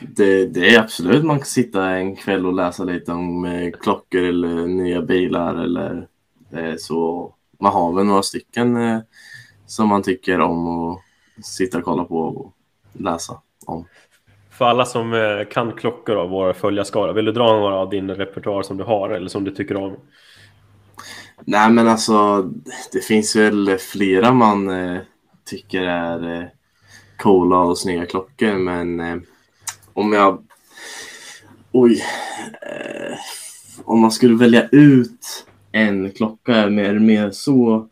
[0.00, 4.22] det, det, är absolut man kan sitta en kväll och läsa lite om eh, klockor
[4.22, 6.06] eller nya bilar eller
[6.52, 7.34] eh, så.
[7.60, 8.98] Man har väl några stycken eh,
[9.66, 11.00] som man tycker om att
[11.44, 12.54] sitta och kolla på och
[12.92, 13.84] läsa om.
[14.50, 18.10] För alla som eh, kan klockor av våra följarskara, vill du dra några av din
[18.10, 19.96] repertoar som du har eller som du tycker om?
[21.44, 22.42] Nej, men alltså
[22.92, 25.00] det finns väl flera man eh,
[25.44, 26.48] tycker är eh,
[27.18, 29.16] coola och snygga klockor, men eh,
[29.92, 30.44] om jag...
[31.72, 32.02] Oj.
[32.62, 33.16] Eh,
[33.84, 37.88] om man skulle välja ut en klocka, är det mer så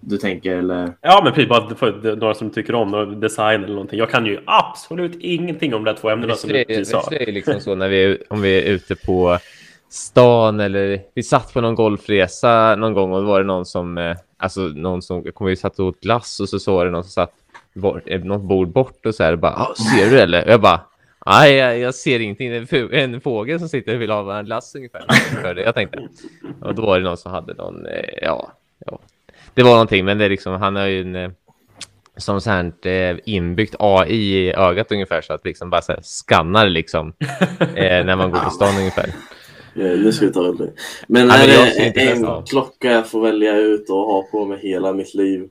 [0.00, 0.92] du tänker eller?
[1.00, 1.48] Ja, men precis.
[1.48, 3.98] Bara för några som tycker om design eller någonting.
[3.98, 7.08] Jag kan ju absolut ingenting om de där två ämnena som du sa.
[7.10, 9.38] Det är liksom så när vi, om vi är ute på
[9.88, 13.98] stan eller vi satt på någon golfresa någon gång och då var det någon som,
[13.98, 16.90] eh, alltså någon som, kommer vi satt och åt glass och så, så var det
[16.90, 17.34] någon som satt
[17.76, 20.44] bort, något bord bort och så här bara, ah, ser du eller?
[20.44, 20.80] Och jag bara,
[21.26, 24.44] nej jag, jag, ser ingenting, det är en fågel som sitter och vill ha en
[24.44, 25.04] glass ungefär.
[25.56, 26.08] Jag tänkte,
[26.60, 28.52] och då var det någon som hade någon, eh, ja,
[28.86, 28.98] ja
[29.54, 31.30] det var någonting, men det är liksom, han har ju en eh,
[32.16, 36.68] som sånt eh, inbyggt AI i ögat ungefär så att liksom bara så här, skannar
[36.68, 37.12] liksom
[37.74, 39.14] när man går på stan ungefär.
[39.74, 40.72] Nu ska vi ta det.
[41.06, 41.46] Men är
[41.94, 45.48] det en en klocka jag får välja ut och ha på mig hela mitt liv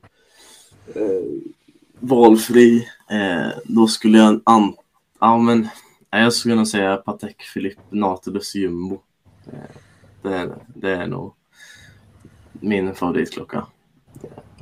[2.00, 4.74] valfri, eh, då skulle jag an...
[5.20, 5.68] Ja, men
[6.10, 9.00] jag skulle nog säga Patek Philippe Nautilus Jumbo.
[9.46, 9.76] Eh,
[10.22, 11.34] det, är, det är nog
[12.52, 13.66] min favoritklocka.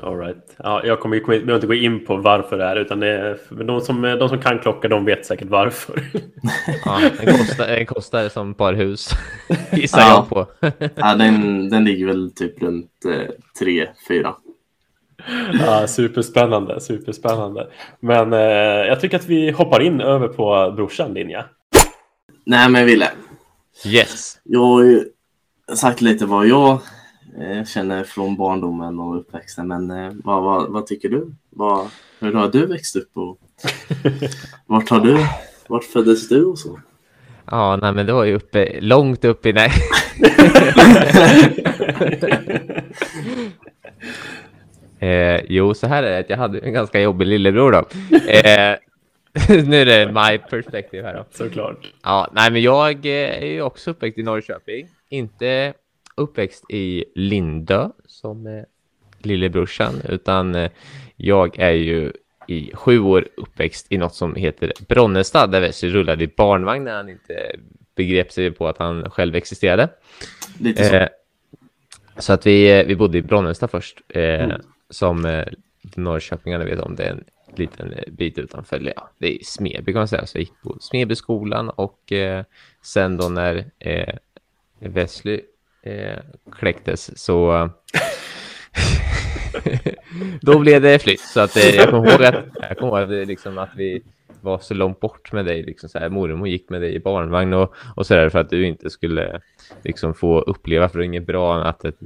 [0.02, 0.56] All right.
[0.56, 3.80] ja, jag kommer behöver inte gå in på varför det är, utan det är, de,
[3.80, 6.02] som, de som kan klocka de vet säkert varför.
[6.84, 9.10] ja, den, kostar, den kostar som ett par hus,
[9.72, 10.08] gissar ja.
[10.08, 10.68] jag på.
[10.94, 14.34] ja, den, den ligger väl typ runt eh, tre, fyra.
[15.60, 17.68] Ja, superspännande, superspännande.
[18.00, 18.38] Men eh,
[18.88, 21.44] jag tycker att vi hoppar in över på brorsan din, ja.
[22.46, 23.10] Nej, men Ville.
[23.86, 24.38] Yes.
[24.44, 25.04] Jag har ju
[25.76, 26.80] sagt lite vad jag
[27.40, 29.68] eh, känner från barndomen och uppväxten.
[29.68, 31.34] Men eh, vad, vad, vad, tycker du?
[31.50, 31.86] Vad,
[32.20, 33.38] hur har du växt upp och
[34.66, 35.26] vart har du?
[35.66, 36.80] Vart föddes du och så?
[37.50, 39.52] Ja, nej, men det var ju uppe, långt upp i...
[39.52, 39.70] Nej.
[44.98, 46.24] eh, jo, så här är det.
[46.28, 47.78] Jag hade en ganska jobbig lillebror då.
[48.28, 48.76] Eh,
[49.64, 51.24] nu är det my perspective här då.
[51.30, 51.92] Såklart.
[52.02, 54.88] Ja, nej, men jag eh, är ju också uppväxt i Norrköping.
[55.08, 55.74] Inte
[56.14, 58.62] uppväxt i Lindö som eh,
[59.18, 60.70] lillebrorsan, utan eh,
[61.16, 62.12] jag är ju
[62.48, 66.96] i sju år uppväxt i något som heter Bronnestad, där Wesley rullade i barnvagn när
[66.96, 67.56] han inte
[67.94, 69.88] begrep sig på att han själv existerade.
[70.60, 70.94] Lite så.
[70.94, 71.08] Eh,
[72.18, 75.44] så att vi, eh, vi bodde i Bronnestad först, eh, mm som eh,
[75.96, 77.24] Norrköpingarna vet om det är en
[77.56, 80.76] liten eh, bit utanför, ja, det är Smeby kan man säga, så jag gick på
[80.80, 82.44] Smedbyskolan och eh,
[82.82, 84.14] sen då när eh,
[84.78, 85.40] Wesley
[85.82, 86.18] eh,
[86.52, 87.68] kläcktes så eh,
[90.40, 91.20] då blev det flytt.
[91.20, 94.02] Så att, eh, jag kommer ihåg att, jag kommer ihåg att, eh, liksom, att vi
[94.40, 95.62] var så långt bort med dig.
[95.62, 98.50] Liksom, så här, mormor gick med dig i barnvagn och, och så där för att
[98.50, 99.40] du inte skulle
[99.82, 102.02] liksom, få uppleva, för det är inget bra att ett,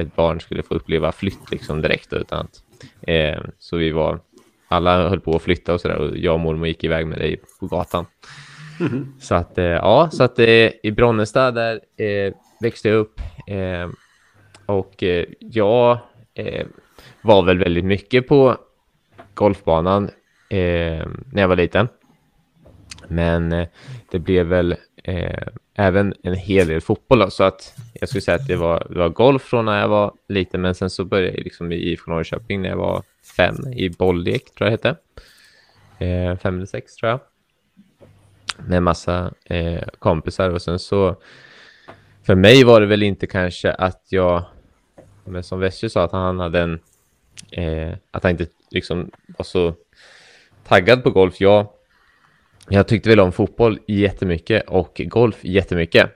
[0.00, 2.12] ett barn skulle få uppleva flytt liksom, direkt.
[2.12, 2.62] Utan att,
[3.02, 4.20] eh, så vi var,
[4.68, 7.18] alla höll på att flytta och så där och jag och mormor gick iväg med
[7.18, 8.06] dig på gatan.
[8.80, 9.12] Mm.
[9.20, 13.88] Så att, eh, ja, så att eh, i Bronnestad där eh, växte jag upp eh,
[14.66, 15.98] och eh, jag
[17.22, 18.56] var väl väldigt mycket på
[19.34, 20.10] golfbanan
[20.50, 21.88] när jag var liten.
[23.08, 23.66] Men
[24.10, 24.76] det blev väl
[25.80, 27.18] även en hel del fotboll.
[27.18, 29.88] Då, så att jag skulle säga att det var, det var golf från när jag
[29.88, 33.02] var liten, men sen så började jag liksom i IFK Norrköping när jag var
[33.36, 35.00] fem i bolllek, tror jag det hette.
[36.04, 37.20] Eh, fem eller sex tror jag.
[38.68, 41.16] Med massa eh, kompisar och sen så
[42.22, 44.44] för mig var det väl inte kanske att jag,
[45.24, 46.80] men som Vesche sa, att han hade en,
[47.50, 49.74] eh, att han inte liksom var så
[50.64, 51.40] taggad på golf.
[51.40, 51.66] Jag,
[52.70, 56.10] jag tyckte väl om fotboll jättemycket och golf jättemycket.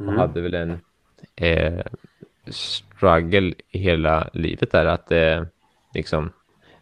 [0.00, 0.16] Mm.
[0.16, 0.78] Hade väl en,
[1.36, 1.84] eh,
[2.48, 5.42] struggle hela livet där att eh,
[5.94, 6.30] liksom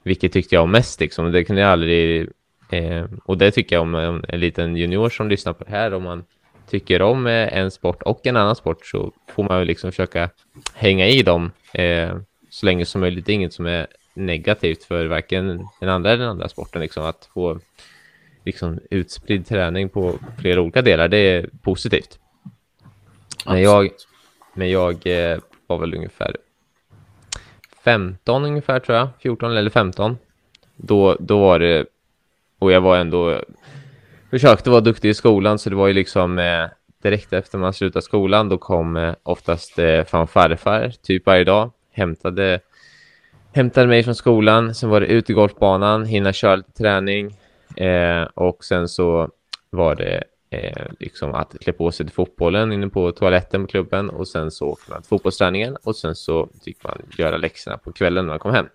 [0.02, 1.32] vilket tyckte jag om mest liksom.
[1.32, 2.28] Det kunde jag aldrig
[2.70, 5.94] eh, och det tycker jag om en, en liten junior som lyssnar på det här
[5.94, 6.24] om man
[6.70, 10.30] tycker om eh, en sport och en annan sport så får man ju liksom försöka
[10.74, 12.16] hänga i dem eh,
[12.50, 13.26] så länge som möjligt.
[13.26, 16.80] Det är inget som är negativt för varken den andra eller den andra sporten.
[16.82, 17.60] Liksom, att få
[18.44, 22.18] liksom, utspridd träning på flera olika delar, det är positivt.
[23.46, 23.90] Men jag,
[24.54, 26.36] men jag eh, var väl ungefär
[27.84, 30.16] 15 ungefär tror jag, 14 eller 15.
[30.76, 31.86] Då, då var det,
[32.58, 33.40] och jag var ändå,
[34.30, 36.66] försökte vara duktig i skolan så det var ju liksom eh,
[37.02, 42.60] direkt efter man slutade skolan då kom eh, oftast eh, farfar typ varje dag, hämtade
[43.52, 47.36] hämtade mig från skolan, sen var det ut i golfbanan, hinna köra lite träning
[47.76, 49.28] eh, och sen så
[49.70, 54.10] var det eh, liksom att klä på sig till fotbollen inne på toaletten på klubben
[54.10, 57.92] och sen så åkte man till fotbollsträningen och sen så fick man göra läxorna på
[57.92, 58.66] kvällen när man kom hem.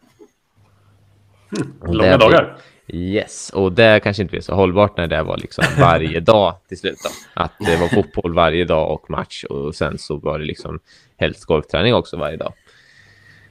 [1.58, 2.58] Mm, långa dagar.
[2.88, 6.78] Yes, och det kanske inte blev så hållbart när det var liksom varje dag till
[6.78, 6.98] slut.
[7.04, 7.42] Då.
[7.42, 10.80] Att det var fotboll varje dag och match och sen så var det liksom
[11.18, 12.54] helst golfträning också varje dag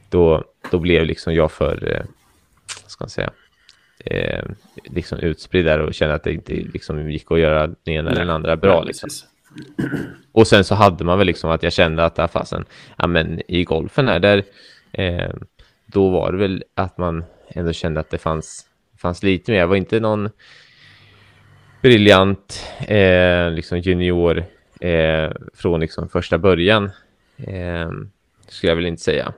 [0.09, 2.05] då, då blev liksom jag för, eh,
[2.87, 3.31] ska man säga,
[4.05, 4.45] eh,
[4.85, 8.21] liksom utspridd där och kände att det inte liksom gick att göra den ena eller
[8.21, 8.83] den andra bra.
[8.83, 9.11] liksom.
[10.33, 12.65] Och sen så hade man väl liksom att jag kände att, ah, fasen,
[12.97, 14.43] ja men i golfen här, där,
[14.93, 15.31] eh,
[15.87, 18.67] då var det väl att man ändå kände att det fanns,
[18.99, 19.59] fanns lite mer.
[19.59, 20.31] Jag var inte någon
[21.83, 24.45] briljant eh, liksom junior
[24.81, 26.91] eh, från liksom första början,
[27.37, 27.91] eh,
[28.49, 29.33] skulle jag väl inte säga.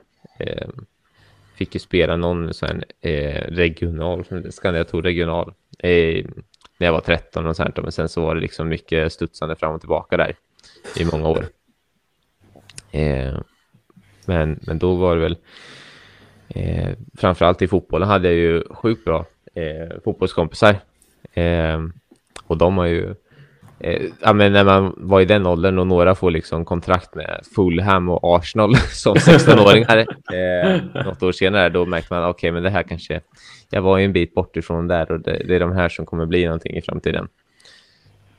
[1.61, 6.25] Fick ju spela någon sån eh, regional, Scania regional, eh,
[6.77, 9.73] när jag var 13 och sånt, men sen så var det liksom mycket studsande fram
[9.73, 10.35] och tillbaka där
[10.97, 11.45] i många år.
[12.91, 13.39] Eh,
[14.25, 15.37] men, men då var det väl
[16.47, 20.75] eh, framförallt i fotbollen hade jag ju sjukt bra eh, fotbollskompisar.
[21.33, 21.79] Eh,
[22.43, 23.15] och de har ju
[23.83, 27.39] eh, ja, men när man var i den åldern och några får liksom kontrakt med
[27.55, 32.63] Fulham och Arsenal som 16-åringar eh, något år senare, då märker man okej, okay, men
[32.63, 33.21] det här kanske,
[33.69, 36.05] jag var ju en bit bort ifrån där och det, det är de här som
[36.05, 37.27] kommer bli någonting i framtiden.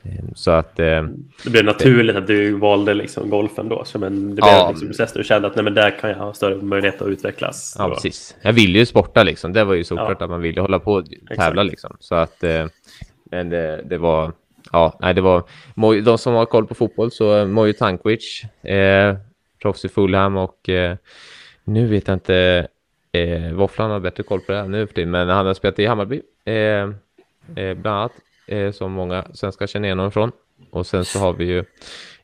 [0.03, 0.79] Eh, så att...
[0.79, 1.03] Eh,
[1.43, 4.87] det blev naturligt att du valde liksom golfen då, så men det blev ja, liksom
[4.87, 7.75] process du kände att nej, men där kan jag ha större möjlighet att utvecklas.
[7.79, 8.35] Ja, precis.
[8.41, 10.23] Jag ville ju sporta liksom, det var ju såklart ja.
[10.23, 11.05] att man ville hålla på och
[11.37, 11.71] tävla Exakt.
[11.71, 11.97] liksom.
[11.99, 12.65] Så att, eh,
[13.31, 14.31] men det, det var
[14.73, 15.43] ja, nej, det var
[16.01, 19.15] de som har koll på fotboll så eh, Mojo Tankovic, eh,
[19.61, 20.97] proffs i Fulham och eh,
[21.63, 22.67] nu vet jag inte
[23.11, 25.79] eh, Våfflan har bättre koll på det här nu för tiden, men han har spelat
[25.79, 26.53] i Hammarby eh,
[27.55, 28.11] eh, bland annat
[28.47, 30.31] eh, som många svenskar känner igen honom från.
[30.71, 31.63] Och sen så har vi ju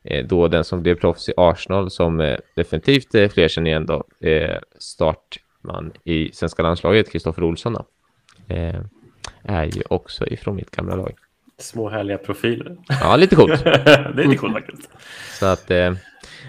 [0.02, 3.86] eh, då den som blev proffs i Arsenal som eh, definitivt eh, fler känner igen
[3.86, 7.84] då, eh, startman i svenska landslaget, Kristoffer Olsson då.
[8.54, 8.80] Eh,
[9.42, 11.14] är ju också ifrån mitt gamla lag.
[11.60, 12.76] Små härliga profiler.
[12.88, 13.64] Ja, lite coolt.
[13.64, 14.90] det är lite coolt faktiskt.
[15.38, 15.92] Så att, eh,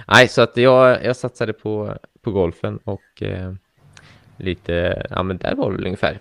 [0.08, 3.54] nej, så att jag, jag satsade på, på golfen och eh,
[4.38, 6.20] lite, ja men där var det väl ungefär.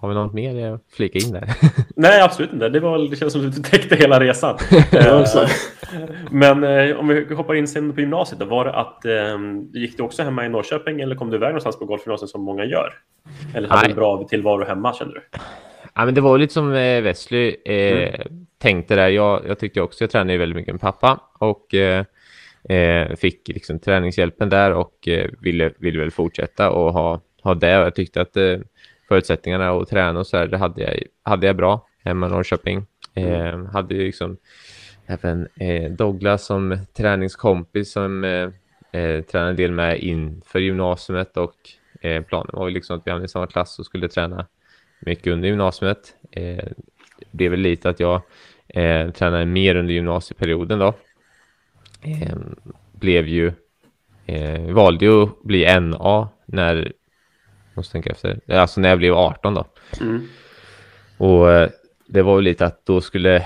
[0.00, 1.44] Har vi något mer att flika in där?
[1.96, 2.68] Nej, absolut inte.
[2.68, 4.58] Det, var, det känns som att du täckte hela resan.
[5.92, 9.12] Eh, men eh, om vi hoppar in sen på gymnasiet, då, var det att eh,
[9.72, 12.64] gick du också hemma i Norrköping eller kom du iväg någonstans på golfgymnasiet som många
[12.64, 12.94] gör?
[13.54, 15.38] Eller hade du en bra tillvaro hemma kände du?
[16.00, 18.46] Ja, men det var lite som eh, Wesley eh, mm.
[18.58, 19.08] tänkte där.
[19.08, 22.04] Jag, jag tyckte också jag tränade väldigt mycket med pappa och eh,
[22.68, 27.78] eh, fick liksom träningshjälpen där och eh, ville, ville väl fortsätta och ha, ha det.
[27.78, 28.58] Och jag tyckte att eh,
[29.08, 32.86] förutsättningarna att träna och så här, det hade jag, hade jag bra hemma i Norrköping.
[33.14, 33.66] Mm.
[33.66, 34.36] hade ju liksom
[35.06, 35.48] även
[35.96, 38.50] Douglas som träningskompis som eh,
[39.22, 41.54] tränade en del med inför gymnasiet och
[42.28, 44.46] planen var ju liksom att vi hamnade i samma klass och skulle träna
[45.00, 46.14] mycket under gymnasiet.
[46.30, 46.64] Eh,
[47.18, 48.22] det blev väl lite att jag
[48.68, 50.94] eh, tränade mer under gymnasieperioden då.
[52.02, 52.36] Eh,
[52.92, 53.52] blev ju,
[54.26, 56.92] eh, valde ju att bli NA när,
[57.74, 59.66] måste tänka efter, alltså när jag blev 18 då.
[60.00, 60.28] Mm.
[61.16, 61.70] Och eh,
[62.06, 63.36] det var väl lite att då skulle,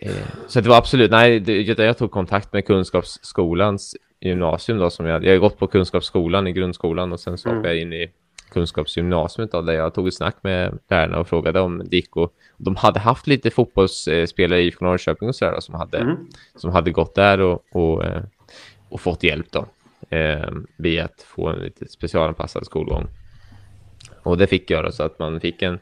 [0.00, 5.06] eh, så det var absolut, nej, det, jag tog kontakt med Kunskapsskolans gymnasium då som
[5.06, 7.64] jag, jag har gått på Kunskapsskolan i grundskolan och sen så mm.
[7.64, 8.10] jag in i
[8.54, 12.76] kunskapsgymnasiet där jag tog ett snack med lärarna och frågade om det gick och de
[12.76, 16.16] hade haft lite fotbollsspelare i IFK Norrköping och sådär som hade, mm.
[16.56, 18.22] som hade gått där och, och, eh,
[18.88, 19.66] och fått hjälp då
[20.16, 23.06] eh, via att få en lite specialanpassad skolgång.
[24.22, 25.78] Och det fick jag då, så att man fick en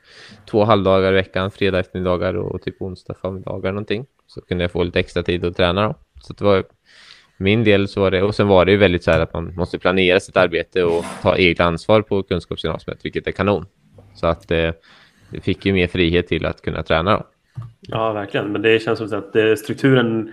[0.51, 4.07] två halvdagar i veckan, fredag eftermiddagar och typ onsdag förmiddagar någonting.
[4.27, 5.95] Så kunde jag få lite extra tid att träna då.
[6.23, 6.65] Så det var
[7.43, 9.55] min del så var det, och sen var det ju väldigt så här att man
[9.55, 13.67] måste planera sitt arbete och ta eget ansvar på kunskapsgymnasiet, vilket är kanon.
[14.15, 14.71] Så att eh,
[15.31, 17.27] det fick ju mer frihet till att kunna träna då.
[17.81, 18.53] Ja, verkligen.
[18.53, 20.33] Men det känns som att eh, strukturen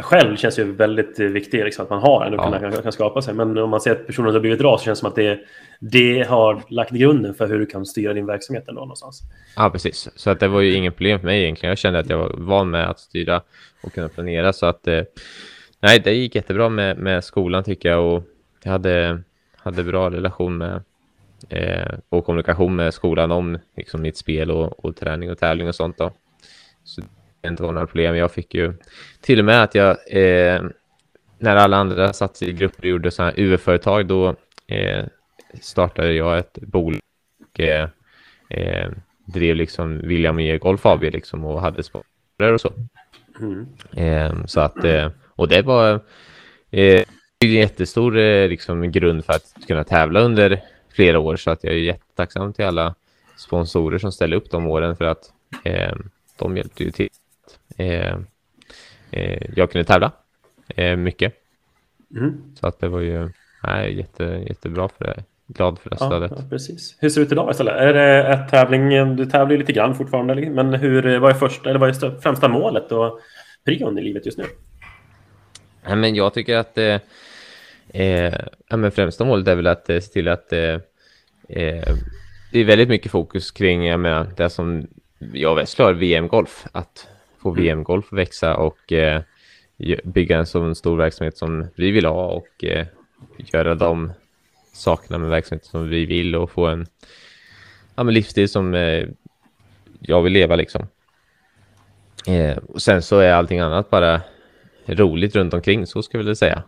[0.00, 2.58] själv känns ju väldigt viktig, liksom, att man har en och ja.
[2.58, 3.34] kan, kan skapa sig.
[3.34, 5.40] Men om man ser att personen har blivit bra så känns det som att det,
[5.80, 9.22] det har lagt grunden för hur du kan styra din verksamhet ändå någonstans.
[9.56, 10.08] Ja, precis.
[10.16, 11.70] Så att det var ju inget problem för mig egentligen.
[11.70, 13.42] Jag kände att jag var van med att styra
[13.82, 14.52] och kunna planera.
[14.52, 15.02] Så att eh,
[15.86, 18.04] nej, det gick jättebra med, med skolan tycker jag.
[18.04, 18.24] Och
[18.62, 19.22] jag hade,
[19.56, 20.82] hade bra relation med
[21.48, 25.74] eh, och kommunikation med skolan om liksom, mitt spel och, och träning och tävling och
[25.74, 25.98] sånt.
[25.98, 26.12] Då.
[26.84, 27.02] Så
[27.40, 28.16] det inte var några problem.
[28.16, 28.74] Jag fick ju
[29.20, 30.62] till och med att jag, eh,
[31.38, 35.04] när alla andra satt i grupper och gjorde sådana här UF-företag, då eh,
[35.60, 37.00] startade jag ett bolag
[37.40, 37.88] och eh,
[38.50, 38.90] eh,
[39.24, 40.58] drev liksom William E.
[40.58, 42.72] Golf AB liksom och hade sponsorer och så.
[43.40, 43.66] Mm.
[43.96, 46.00] Eh, så att, eh, och det var
[46.70, 47.04] en
[47.52, 50.62] jättestor liksom, grund för att kunna tävla under
[50.94, 52.94] flera år så att jag är jättetacksam till alla
[53.36, 55.32] sponsorer som ställde upp de åren för att
[56.38, 57.08] de hjälpte ju till
[57.76, 58.16] eh,
[59.10, 60.12] eh, jag kunde tävla
[60.68, 61.34] eh, mycket.
[62.16, 62.42] Mm.
[62.60, 63.30] Så att det var ju
[63.62, 65.24] nej, jätte, jättebra för det.
[65.48, 66.32] Glad för det stödet.
[66.36, 66.96] Ja, precis.
[66.98, 67.74] Hur ser det ut idag istället?
[67.74, 71.80] Är det ett tävling, du tävlar lite grann fortfarande, men hur, vad är första, eller
[71.80, 73.20] vad är främsta målet och
[73.64, 74.44] prion i livet just nu?
[75.88, 77.00] Ja, men jag tycker att eh,
[77.88, 78.34] eh,
[78.68, 80.74] ja, men främsta målet är väl att eh, se till att eh,
[81.48, 81.94] eh,
[82.52, 84.86] det är väldigt mycket fokus kring jag menar, det som
[85.32, 86.66] jag och Wessler har, VM-golf.
[86.72, 87.08] Att
[87.42, 87.62] få mm.
[87.62, 89.22] VM-golf att växa och eh,
[90.04, 92.86] bygga en så stor verksamhet som vi vill ha och eh,
[93.36, 94.12] göra de
[94.72, 96.86] sakerna med verksamheten som vi vill och få en
[97.94, 98.74] ja, men livsstil som
[100.00, 100.86] jag vill leva liksom.
[102.66, 104.20] Och sen så är allting annat bara
[104.86, 106.62] roligt runt omkring, så ska vi väl säga.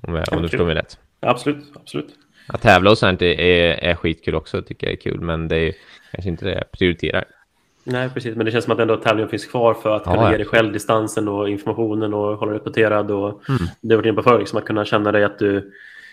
[0.00, 0.98] Om, jag, om du förstår mig rätt.
[1.20, 2.08] Absolut, absolut.
[2.46, 3.38] Att tävla och sånt är,
[3.84, 5.74] är skitkul också, tycker jag är kul, men det är
[6.12, 7.24] kanske inte det jag prioriterar.
[7.84, 8.36] Nej, precis.
[8.36, 10.46] Men det känns som att ändå tävlingen finns kvar för att kunna ja, ge dig
[10.46, 13.10] själv distansen och informationen och hålla dig uppdaterad.
[13.10, 13.62] Och mm.
[13.80, 15.72] Det var inne på förr, liksom, att kunna känna dig att du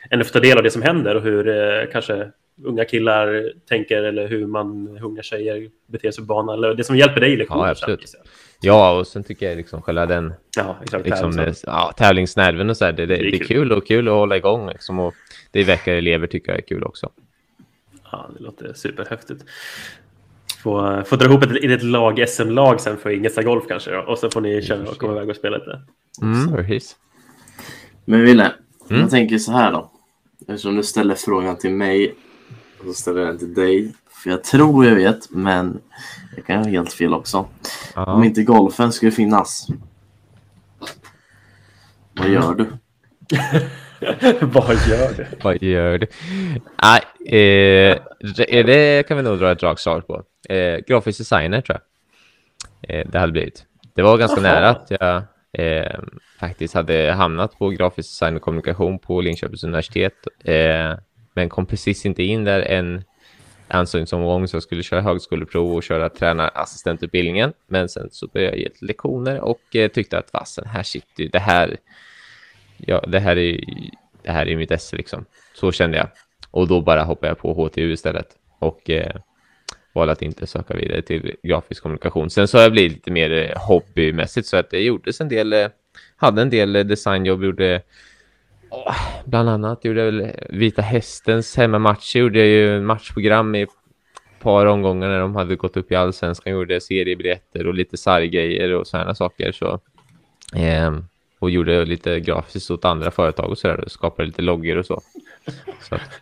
[0.09, 2.31] ännu får ta del av det som händer och hur eh, kanske
[2.63, 6.55] unga killar tänker eller hur man unga tjejer beter sig på banan.
[6.55, 7.63] Eller det som hjälper dig i lektionen.
[7.63, 8.15] Ja, absolut.
[8.61, 12.77] Ja, och sen tycker jag liksom själva den ja, exakt, liksom, eh, ja, tävlingsnerven och
[12.77, 13.71] så här, det, det, det, är, det är kul.
[13.71, 15.13] och kul att hålla igång liksom, och
[15.51, 17.09] det väcker elever tycker jag är kul också.
[18.11, 19.43] Ja, det låter superhäftigt
[20.63, 23.97] få, få dra ihop ett, ett lag, SM-lag sen för Ingelsta Golf kanske.
[23.97, 25.81] Och så får ni köra och komma iväg och spela lite.
[26.21, 26.95] Mm, precis.
[28.05, 28.51] Men Wille,
[28.89, 29.01] mm.
[29.01, 29.91] jag tänker så här då.
[30.47, 32.15] Eftersom du ställer frågan till mig
[32.83, 33.93] så ställer jag den till dig.
[34.23, 35.79] För jag tror jag vet, men
[36.39, 37.47] jag kan ha helt fel också.
[37.95, 38.06] Ja.
[38.06, 39.67] Om inte golfen skulle finnas,
[42.13, 42.67] vad gör du?
[44.41, 45.25] Vad gör du?
[45.41, 46.08] Vad gör du?
[46.84, 47.97] Nej, eh,
[48.65, 50.23] det kan vi nog dra ett rakt svar på.
[50.54, 51.80] Eh, grafisk designer tror
[52.82, 53.65] jag eh, det hade blivit.
[53.95, 54.54] Det var ganska Aha.
[54.54, 55.23] nära att jag
[55.54, 55.99] eh,
[56.39, 60.13] faktiskt hade hamnat på grafisk design och kommunikation på Linköpings universitet.
[60.43, 60.93] Eh,
[61.34, 63.04] men kom precis inte in där en
[63.69, 67.53] ansökningsomgång så jag skulle köra högskoleprov och köra tränarassistentutbildningen.
[67.67, 71.29] Men sen så började jag ge lektioner och eh, tyckte att vassen, här sitter ju
[71.29, 71.77] det här
[72.77, 73.60] ja, det här är
[74.23, 75.25] det här är mitt esse liksom.
[75.53, 76.08] Så kände jag.
[76.51, 78.27] Och då bara hoppade jag på HTU istället
[78.60, 79.15] och eh,
[79.93, 82.29] valde att inte söka vidare till grafisk kommunikation.
[82.29, 85.53] Sen så har jag blivit lite mer eh, hobbymässigt så att det gjordes en del,
[85.53, 85.67] eh,
[86.15, 87.82] hade en del eh, designjobb, gjorde
[89.25, 93.69] bland annat gjorde jag väl Vita Hästens hemmamatch, gjorde jag ju matchprogram i ett
[94.41, 98.88] par omgångar när de hade gått upp i allsvenskan, gjorde seriebiljetter och lite sarggrejer och
[98.88, 99.51] sådana saker.
[99.51, 99.79] Så
[100.55, 100.99] eh,
[101.39, 105.01] och gjorde lite grafiskt åt andra företag och sådär skapade lite loggor och så.
[105.82, 106.21] så att...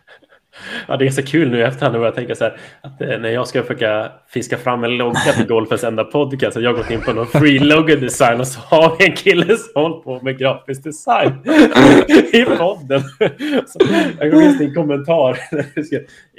[0.88, 3.18] Ja, det är så kul nu i efterhand att jag tänker så här att eh,
[3.18, 6.76] när jag ska försöka fiska fram en logga till Golfens enda podcast så jag har
[6.76, 9.96] gått in på någon free logo design och så har vi en kille som håller
[9.96, 11.32] på med grafisk design
[12.32, 13.00] i podden.
[13.66, 13.78] Så
[14.18, 15.38] jag går in i en kommentar.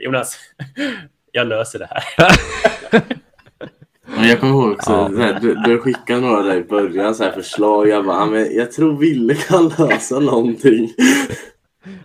[0.05, 0.39] Jonas,
[1.32, 2.03] jag löser det här.
[4.17, 5.12] Jag kommer ihåg också, ja.
[5.17, 7.88] här, du, du skickade några där i början så här förslag.
[7.88, 10.93] Jag bara, men jag tror Ville kan lösa någonting.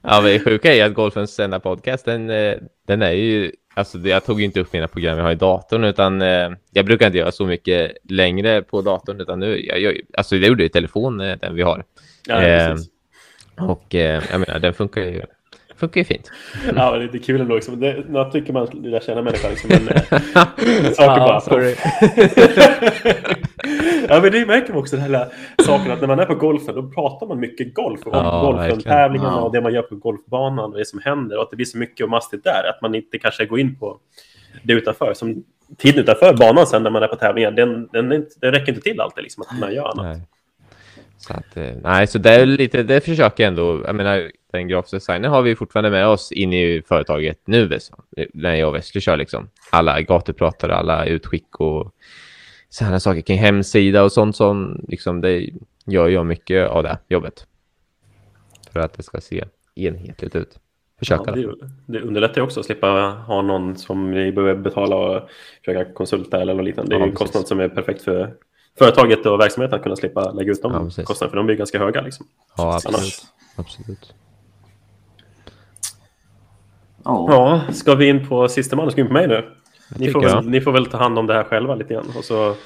[0.03, 2.55] Ja, men det sjuka är att Golfens enda podcast, den, eh,
[2.87, 5.85] den är ju, alltså jag tog ju inte upp mina program jag har i datorn,
[5.85, 10.01] utan eh, jag brukar inte göra så mycket längre på datorn, utan nu, jag, jag,
[10.19, 11.85] alltså jag gjorde i telefon, eh, den vi har.
[12.27, 12.77] Ja, eh,
[13.59, 15.23] och jag menar, den funkar ju
[15.77, 16.31] funkar ju fint.
[16.77, 17.55] Ja, det är kul ändå.
[17.55, 17.81] Liksom.
[17.81, 19.51] Det, man tycker man lär känna människan.
[19.51, 19.89] Liksom, men,
[20.95, 21.41] saker bara...
[24.09, 25.29] ja, men det märker man också den här
[25.63, 28.01] saken att när man är på golfen då pratar man mycket golf.
[28.07, 29.41] Om Ja, golfen, tävlingarna Ja.
[29.41, 31.79] och det man gör på golfbanan och det som händer och att det blir så
[31.79, 33.99] mycket och mastigt där att man inte kanske går in på
[34.63, 35.15] det utanför.
[35.15, 35.45] Som
[35.79, 38.09] tiden utanför banan sen när man är på tävlingar, den, den,
[38.41, 40.05] den räcker inte till alltid liksom, att man gör annat.
[40.17, 40.21] Nej.
[41.19, 44.69] Så att, eh, nej, så det är lite, det försöker jag ändå, jag menar, den
[44.69, 48.03] grafiska designen har vi fortfarande med oss in i företaget nu, liksom,
[48.35, 49.49] när jag och Wesley kör liksom.
[49.71, 51.95] Alla gatupratare, alla utskick och
[52.75, 55.51] sådana saker kring hemsida och sånt som, liksom, det
[55.87, 57.47] gör jag mycket av det jobbet.
[58.73, 59.45] För att det ska se
[59.75, 60.59] enhetligt ut.
[60.99, 61.37] Försöka.
[61.37, 62.87] Ja, det, det underlättar ju också att slippa
[63.27, 65.29] ha någon som vi behöver betala och
[65.65, 66.91] försöka konsulta eller något liknande.
[66.91, 67.19] Det är Ja, en precis.
[67.19, 68.35] kostnad som är perfekt för
[68.79, 71.79] företaget och verksamheten att kunna slippa lägga ut de Ja, kostnaderna, för de blir ganska
[71.79, 72.01] höga.
[72.01, 72.27] Liksom.
[72.57, 72.97] ja, absolut.
[72.99, 73.21] Annars.
[73.57, 74.15] absolut.
[77.05, 77.27] Ja.
[77.69, 78.91] Ja, ska vi in på sista man?
[78.91, 79.45] Ska vi in på mig nu?
[79.97, 82.13] Ni får, väl, ni får väl ta hand om det här själva lite grann.
[82.19, 82.57] Och så,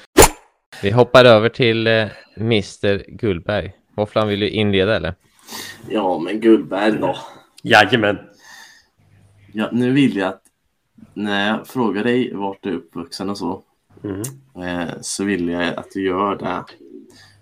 [0.81, 2.07] Vi hoppar över till eh,
[2.37, 3.71] Mr Gullberg.
[3.95, 5.13] Våfflan, vill du inleda eller?
[5.89, 7.15] ja, men Gullberg då.
[7.63, 8.17] jajamän.
[9.53, 10.41] Ja, nu vill jag att
[11.13, 13.61] när jag frågar dig vart du är uppvuxen och så,
[14.03, 14.21] Mm.
[14.67, 16.63] eh, så vill jag att du gör det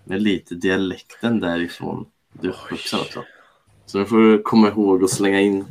[0.04, 3.24] med lite dialekten därifrån du är uppvuxen också.
[3.86, 5.64] Så du får komma ihåg och slänga in.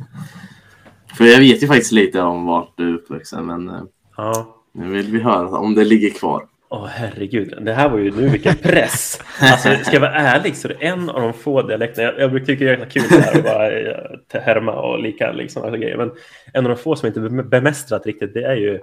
[1.18, 3.80] För jag vet ju faktiskt lite om vart du är uppvuxen, men eh,
[4.18, 4.54] Ja.
[4.72, 6.42] nu vill vi höra om det ligger kvar.
[6.70, 9.20] Åh herregud, det här var ju nu vilken press.
[9.40, 12.30] Alltså, ska jag vara ärlig så är det en av de få dialekterna, jag, jag
[12.30, 15.76] brukar tycka det är kul det här att bara eh, härma och lika liksom, alla
[15.76, 15.96] grejer.
[15.96, 16.10] Men
[16.52, 18.74] en av de få som inte be- bemästrat riktigt, det är ju,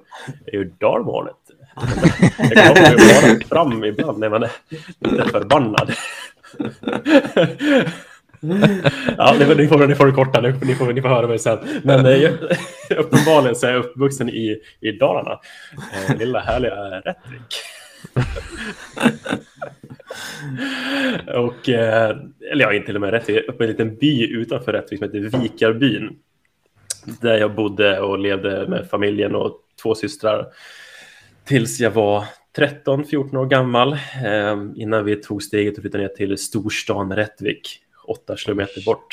[0.45, 1.35] är ju dalmålet.
[2.49, 4.49] Det kommer ju bara fram ibland när man är
[4.99, 5.91] lite förbannad.
[9.17, 11.39] Ja, ni, ni, får, ni får det korta, ni, ni, får, ni får höra mig
[11.39, 11.57] sen.
[11.83, 12.31] Men eh,
[12.97, 15.39] uppenbarligen så är jag uppvuxen i, i Dalarna.
[16.09, 17.55] Eh, lilla härliga Rättvik.
[21.35, 22.17] och, eh,
[22.51, 25.07] eller ja, inte till och med Rättvik, uppe i en liten by utanför Rättvik som
[25.07, 26.15] heter Vikarbyn.
[27.21, 30.45] Där jag bodde och levde med familjen och två systrar.
[31.45, 32.23] Tills jag var
[32.57, 33.93] 13-14 år gammal.
[33.93, 37.84] Eh, innan vi tog steget och flyttade ner till storstan Rättvik.
[38.07, 39.07] Åtta kilometer bort.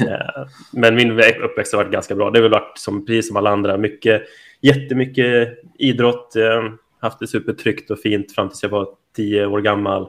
[0.00, 2.30] Eh, Men min vä- uppväxt har varit ganska bra.
[2.30, 3.76] Det har väl varit som, precis som alla andra.
[3.76, 4.22] Mycket,
[4.60, 6.36] jättemycket idrott.
[6.36, 6.62] eh,
[7.02, 10.08] Haft det supertryggt och fint fram tills jag var tio år gammal.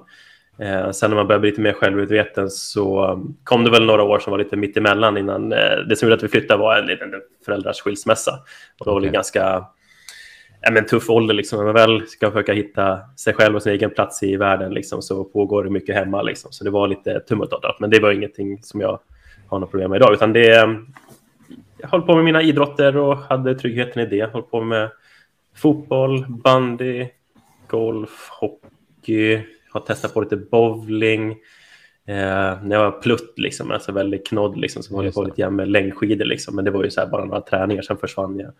[0.59, 4.19] Eh, sen när man började bli lite mer självmedveten så kom det väl några år
[4.19, 7.13] som var lite mittemellan innan det som gjorde att vi flyttade var en liten
[7.45, 8.31] föräldrars skilsmässa.
[8.79, 9.13] Och då var det Okej.
[9.13, 9.65] ganska
[10.61, 11.57] ja, men tuff ålder liksom.
[11.57, 15.01] När man väl ska försöka hitta sig själv och sin egen plats i världen liksom,
[15.01, 16.21] så pågår det mycket hemma.
[16.21, 16.51] Liksom.
[16.51, 17.79] Så det var lite tumultartat.
[17.79, 18.99] Men det var ingenting som jag
[19.47, 20.13] har något problem med idag.
[20.13, 20.69] Utan det, eh,
[21.77, 24.15] jag höll på med mina idrotter och hade tryggheten i det.
[24.15, 24.89] Jag höll på med
[25.55, 27.07] fotboll, bandy,
[27.67, 29.41] golf, hockey.
[29.71, 31.37] Har testat på lite bowling.
[32.07, 35.41] Eh, när jag var plutt, liksom, alltså väldigt knodd, liksom, så höll jag på lite
[35.41, 36.25] grann med längdskidor.
[36.25, 36.55] Liksom.
[36.55, 38.51] Men det var ju så här bara några träningar, sen försvann jag.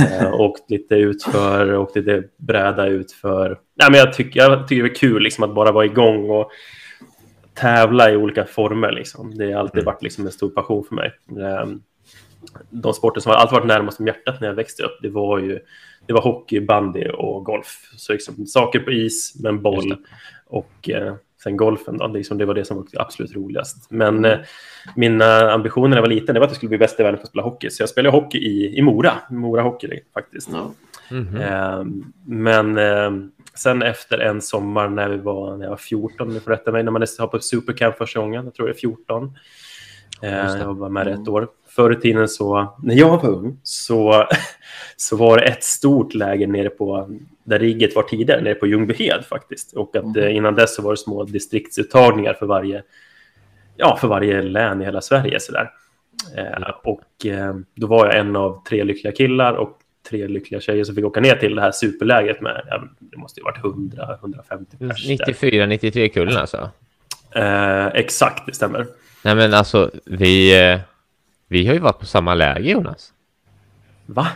[0.22, 3.58] Eh, åkt lite utför, åkt lite bräda utför.
[3.74, 6.50] Nej, men jag, tycker, jag tycker det är kul liksom, att bara vara igång och
[7.54, 8.92] tävla i olika former.
[8.92, 9.34] Liksom.
[9.38, 9.84] Det har alltid Mm.
[9.92, 11.12] varit liksom, en stor passion för mig.
[11.30, 11.66] Eh,
[12.70, 15.38] de sporter som har alltid varit närmast om hjärtat när jag växte upp, det var
[15.38, 15.58] ju
[16.06, 17.90] det var hockey, bandy och golf.
[17.96, 19.96] Så liksom, saker på is, men boll
[20.46, 21.14] och eh,
[21.46, 21.98] sen golfen.
[21.98, 23.90] Då, liksom, det var det som var absolut roligast.
[23.90, 24.38] Men eh,
[24.96, 27.18] mina ambitioner när jag var liten det var att jag skulle bli bäst i världen
[27.18, 27.70] på att spela hockey.
[27.70, 30.50] Så jag spelade hockey i, i Mora, Mora Hockey faktiskt.
[31.10, 31.36] Mhm.
[31.36, 31.84] Eh,
[32.26, 33.10] men eh,
[33.54, 36.82] sen efter en sommar när, vi var, när jag var 14, ni får rätta mig,
[36.82, 39.34] när man var på Supercamp första gången, jag tror det är 14.
[40.22, 40.60] Eh, Just det.
[40.60, 41.48] jag var med ett år.
[41.68, 44.26] Förr i tiden så, när jag var ung, så,
[44.96, 49.24] så var det ett stort läger nere på, där rigget var tidigare, nere på Ljungbyhed
[49.24, 49.72] faktiskt.
[49.72, 52.82] Och att eh, innan dess så var det små distriktsuttagningar för varje,
[53.76, 55.40] ja, för varje län i hela Sverige.
[55.40, 55.70] Sådär.
[56.36, 59.78] Eh, och eh, då var jag en av tre lyckliga killar och
[60.10, 63.40] tre lyckliga tjejer som fick åka ner till det här superlägret med, ja, det måste
[63.40, 65.06] ju varit 100-150 pers.
[65.06, 65.26] där.
[65.26, 66.70] 94, 93 kullen alltså.
[67.30, 68.86] Eh, exakt, det stämmer.
[69.22, 70.80] Nej men alltså, vi, eh,
[71.48, 73.12] vi har ju varit på samma läge Jonas.
[74.06, 74.26] Va?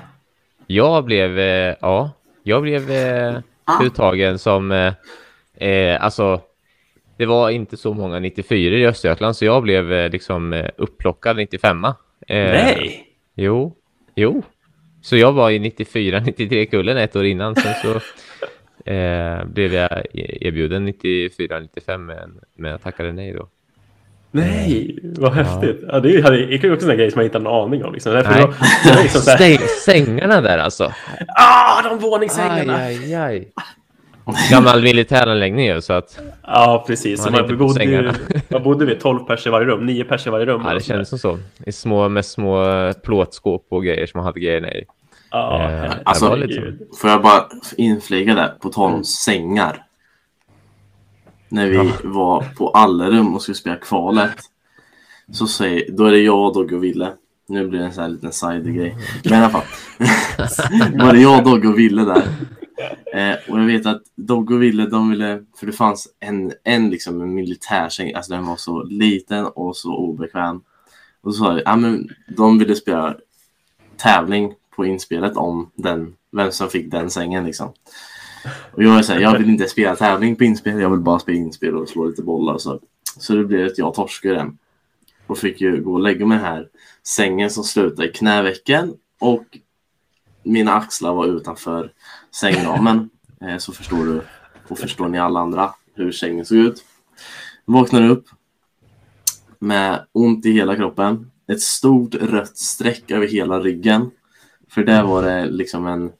[0.66, 1.38] Jag blev,
[1.80, 2.10] ja,
[2.42, 3.84] jag blev eh, Ah.
[3.84, 4.92] uttagen som, eh,
[5.68, 6.40] eh, alltså,
[7.16, 11.36] det var inte så många 94 i Östergötland så jag blev eh, liksom eh, upplockad
[11.36, 11.84] 95.
[11.84, 11.92] Eh,
[12.26, 13.06] Nej!
[13.34, 13.76] Jo,
[14.14, 14.42] jo.
[15.02, 17.56] Så jag var i 94, 93 kullen ett år innan.
[17.56, 17.94] Sen så
[18.90, 23.48] eh, blev jag e- erbjuden 94, 95 men, men jag tackade nej då.
[24.30, 25.84] Nej, vad häftigt.
[25.88, 26.00] Ja.
[26.00, 27.92] det är ju också en grej som jag inte har en aning om.
[27.92, 28.12] Liksom.
[28.12, 28.24] Nej.
[28.24, 28.46] Då,
[28.84, 29.36] då liksom här...
[29.36, 30.92] Säng, sängarna där alltså.
[31.36, 32.76] Ah, de våningssängarna!
[32.76, 33.52] Aj, aj, aj.
[34.50, 36.20] Gammal militäranläggning ju så att...
[36.42, 37.24] Ja, precis.
[37.24, 38.12] Man, man, bodde, ju,
[38.48, 40.62] man bodde vi 12 pers i varje rum, 9 pers i varje rum.
[40.66, 41.38] Ja, det kändes som så.
[41.66, 44.84] I små, med små plåtskåp och grejer som man hade grejerna i.
[45.30, 46.78] Ja, eh, alltså, liksom...
[47.00, 49.04] får jag bara inflika där, på tal om mm.
[49.04, 49.82] sängar.
[51.50, 51.92] När vi ja.
[52.04, 54.36] var på Allerum och skulle spela kvalet.
[55.32, 57.12] Så säger, då är det jag, Dogge och Ville.
[57.48, 58.96] Nu blir det en sån här liten side-grej.
[59.24, 59.64] Men i alla fall.
[60.98, 62.28] då var det jag, Dogge och Ville där.
[63.12, 66.90] Eh, och jag vet att Dogge och Ville, de ville, för det fanns en, en,
[66.90, 70.62] liksom, en militärsäng, alltså den var så liten och så obekväm.
[71.20, 73.16] Och så sa jag, ja men de ville spela
[73.96, 77.72] tävling på inspelet om den, vem som fick den sängen liksom.
[78.72, 81.18] Och jag är så här, jag vill inte spela tävling på inspel, jag vill bara
[81.18, 82.58] spela inspel och slå lite bollar.
[82.58, 82.80] Så,
[83.18, 84.58] så det blev att jag torskade den.
[85.26, 86.68] Och fick ju gå och lägga mig här
[87.02, 89.44] sängen som slutade i knävecken och
[90.42, 91.92] mina axlar var utanför
[92.30, 93.10] sängramen.
[93.42, 94.22] Eh, så förstår du,
[94.68, 96.84] och förstår ni alla andra, hur sängen såg ut.
[97.64, 98.24] Vaknade upp
[99.58, 101.30] med ont i hela kroppen.
[101.52, 104.10] Ett stort rött streck över hela ryggen.
[104.68, 106.12] För där var det liksom en,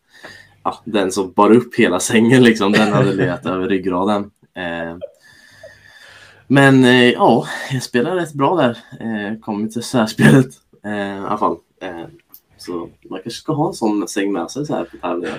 [0.64, 4.30] ja, den som bar upp hela sängen liksom, den hade legat över ryggraden.
[4.56, 4.96] Eh,
[6.46, 8.70] men eh, ja, jag spelade rätt bra där.
[9.00, 10.46] Eh, kom till särspelet
[10.84, 11.56] eh, i alla fall.
[11.82, 12.04] Eh,
[12.58, 12.72] så
[13.10, 15.38] man kanske ska ha en sån säng med sig så här på tävlingar.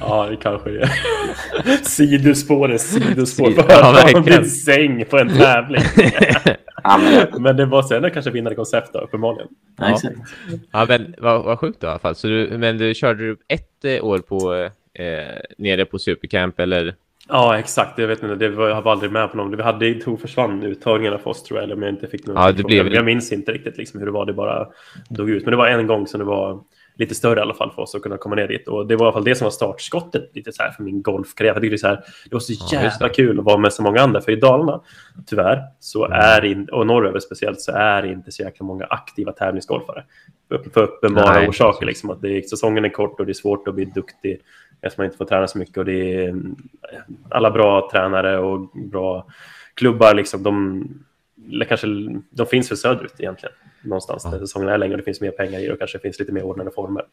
[0.00, 0.82] Ja, det kanske det
[1.64, 1.84] är.
[1.84, 3.52] sidospår är sidospår.
[3.68, 4.42] Ja, verkligen.
[4.42, 5.82] din säng på en tävling.
[7.38, 9.48] men det var sen kanske vinnande koncept då, uppenbarligen.
[9.76, 10.16] Ja, exakt.
[10.72, 12.14] Ja, men vad, vad sjukt då, i alla fall.
[12.14, 14.54] Så du, men du körde ett eh, år på,
[14.94, 16.94] eh, nere på Supercamp eller?
[17.28, 17.98] Ja, exakt.
[17.98, 19.56] Jag vet inte, det var, jag var aldrig med på någon.
[19.56, 22.36] Vi hade tog försvann uttagningarna för oss tror jag, eller om jag inte fick någon.
[22.36, 22.94] Ja, det blev...
[22.94, 24.68] Jag minns inte riktigt liksom hur det var, det bara
[25.08, 25.44] dog ut.
[25.44, 26.60] Men det var en gång som det var
[26.98, 28.68] lite större i alla fall för oss att kunna komma ner dit.
[28.68, 31.02] Och det var i alla fall det som var startskottet lite så här för min
[31.02, 31.54] golfkarriär.
[31.54, 33.82] Jag tyckte det, så här, det var så jävla ja, kul att vara med så
[33.82, 34.20] många andra.
[34.20, 34.80] För i Dalarna,
[35.26, 36.18] tyvärr, så mm.
[36.18, 40.04] är in, och norröver speciellt, så är det inte så jäkla många aktiva tävlingsgolfare.
[40.74, 41.48] För uppenbara Nej.
[41.48, 41.86] orsaker.
[41.86, 44.40] Liksom, att det är, säsongen är kort och det är svårt att bli duktig
[44.80, 45.76] eftersom man inte får träna så mycket.
[45.76, 46.36] Och det är
[47.30, 49.26] alla bra tränare och bra
[49.74, 50.84] klubbar, liksom, de,
[51.68, 51.86] kanske,
[52.30, 54.30] de finns för söderut egentligen någonstans ja.
[54.30, 56.42] där säsongen är längre och det finns mer pengar i och kanske finns lite mer
[56.42, 57.04] ordnade former.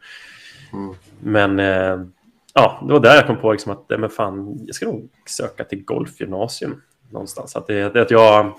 [0.74, 0.96] Mm.
[1.20, 2.08] Men eh,
[2.54, 5.64] ja, det var där jag kom på liksom att men fan, jag ska nog söka
[5.64, 6.82] till golfgymnasium
[7.12, 7.56] någonstans.
[7.56, 8.54] Att, det, att jag,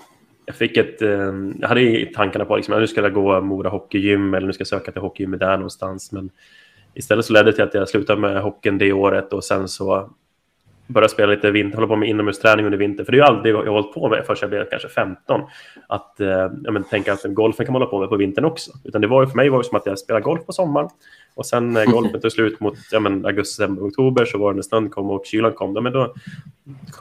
[0.45, 3.41] jag fick ett, eh, jag hade i tankarna på liksom, att nu ska jag gå
[3.41, 6.11] Mora hockeygym eller nu ska jag söka till hockeygym där någonstans.
[6.11, 6.29] Men
[6.93, 10.09] istället så ledde det till att jag slutade med hockeyn det året och sen så
[10.87, 13.05] börja spela lite vinter, hålla på med inomhusträning under vintern.
[13.05, 15.41] För det är ju aldrig jag har hållit på med förrän jag blev kanske 15.
[15.87, 16.27] Att eh,
[16.63, 18.71] ja, men, tänka att golfen kan man hålla på med på vintern också.
[18.83, 20.89] Utan det var ju för mig var det som att jag spelade golf på sommaren.
[21.35, 24.61] Och sen när golfen tog slut mot ja, men, augusti, oktober så var det när
[24.61, 25.73] snön kom och kylan kom.
[25.73, 26.13] Då, men då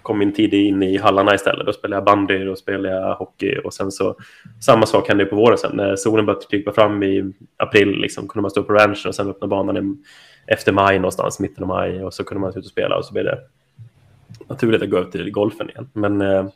[0.02, 1.66] kom min tid in i hallarna istället.
[1.66, 4.16] Då spelade jag bandy, då spelade jag hockey och sen så
[4.60, 5.76] samma sak hände på våren sen.
[5.76, 9.30] När solen började krypa fram i april liksom, kunde man stå på ranchen och sen
[9.30, 10.04] öppna banan
[10.46, 13.12] efter maj någonstans, mitten av maj och så kunde man ut och spela och så
[13.12, 13.38] blev det
[14.48, 15.88] naturligt att gå över till golfen igen.
[15.92, 16.46] Men eh,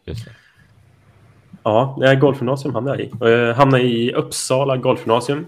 [1.63, 3.33] ja, golfgymnasium hamnade jag i.
[3.33, 5.47] Jag hamnade i Uppsala golfgymnasium.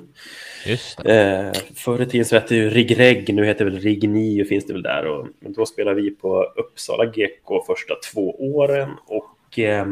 [0.67, 1.53] Just det.
[1.55, 4.67] Eh, förr i tiden så hette det ju RigReg, nu heter det väl RigNio finns
[4.67, 5.07] det väl där.
[5.07, 9.87] Och, men då spelade vi på Uppsala GK första två åren och eh,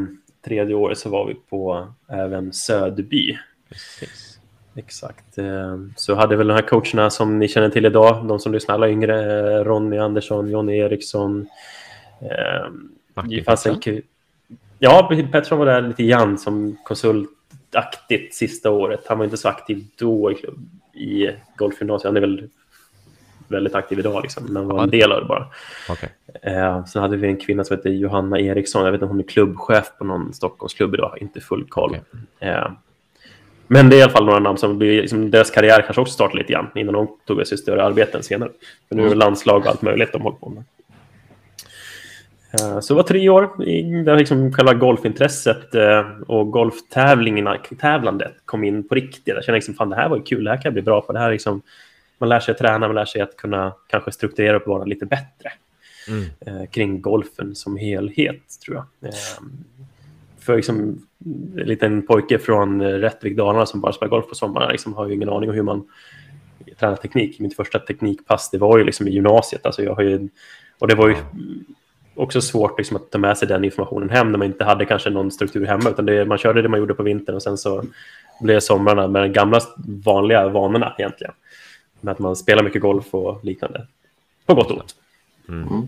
[0.45, 3.39] tredje året så var vi på även Söderby.
[3.69, 4.31] Precis.
[4.77, 5.39] Exakt.
[5.39, 8.75] Eh, så hade väl de här coacherna som ni känner till idag, de som lyssnar
[8.75, 11.47] alla yngre, eh, Ronny Andersson, Jonny Eriksson,
[13.29, 14.03] det fanns en
[14.83, 19.05] Ja, Pettersson var där lite grann som konsultaktigt sista året.
[19.07, 20.59] Han var inte så aktiv då i, klubb,
[20.95, 22.09] i golfgymnasiet.
[22.09, 22.49] Han är väl
[23.49, 25.47] väldigt aktiv idag, liksom, men var en del av det bara.
[25.89, 26.09] Okay.
[26.43, 28.85] Eh, sen hade vi en kvinna som heter Johanna Eriksson.
[28.85, 31.19] Jag vet inte om hon är klubbchef på någon Stockholmsklubb idag.
[31.21, 31.91] Inte full koll.
[31.91, 32.49] Okay.
[32.51, 32.71] Eh,
[33.67, 36.15] men det är i alla fall några namn som blir, liksom, deras karriär kanske också
[36.15, 38.51] startade lite grann innan de tog sig större arbeten senare.
[38.89, 40.65] För nu är det landslag och allt möjligt de håller på med.
[42.53, 43.65] Eh, så det var tre år
[44.05, 49.35] där liksom själva golfintresset eh, och golftävlandet kom in på riktigt.
[49.35, 51.01] Jag kände liksom, fan det här var ju kul, det här kan jag bli bra
[51.01, 51.13] på.
[51.13, 51.63] Det här liksom,
[52.19, 55.07] man lär sig att träna, man lär sig att kunna kanske strukturera upp banan lite
[55.07, 55.53] bättre
[56.09, 56.25] mm.
[56.47, 59.13] Eh, kring golfen som helhet, tror jag.
[60.39, 61.07] För liksom,
[61.57, 65.15] en liten pojke från Rättvik, Dalarna som bara spelar golf på sommaren liksom, har ju
[65.15, 65.89] ingen aning om hur man
[66.79, 67.41] tränar teknik.
[67.41, 69.67] Mitt första teknikpass det var ju liksom i gymnasiet.
[69.67, 70.29] Alltså jag har ju,
[70.79, 71.17] och det var ju
[72.21, 75.11] också svårt liksom, att ta med sig den informationen hem när man inte hade kanske
[75.11, 75.91] någon struktur hemma.
[75.91, 77.85] Utan det, man körde det man gjorde på vintern och sen så
[78.41, 79.61] blev somrarna med de gamla
[80.05, 81.33] vanliga vanorna egentligen.
[82.01, 83.87] Med att man spelar mycket golf och liknande.
[84.47, 84.95] På gott och ont.
[85.49, 85.69] Mm.
[85.69, 85.87] Mm.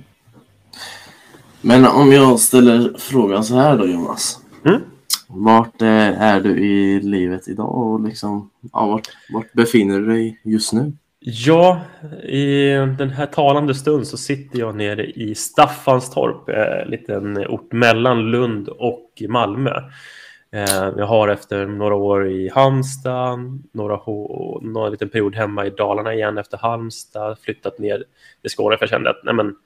[1.60, 4.40] Men om jag ställer frågan så här då Jonas.
[4.64, 4.80] Mm?
[5.28, 10.40] Vart eh, är du i livet idag och liksom, ja, vart, vart befinner du dig
[10.44, 10.92] just nu?
[11.24, 11.80] Ja,
[12.22, 12.68] i
[12.98, 18.68] den här talande stund så sitter jag nere i Staffanstorp, en liten ort mellan Lund
[18.68, 19.70] och Malmö.
[20.52, 24.00] Eh, jag har efter några år i Halmstad, några,
[24.62, 28.04] några liten period hemma i Dalarna igen efter Halmstad, flyttat ner
[28.40, 29.56] till Skåne för jag kände att nej men,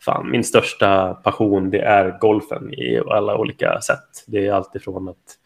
[0.00, 4.24] fan, min största passion det är golfen i alla olika sätt.
[4.26, 5.38] Det är alltifrån att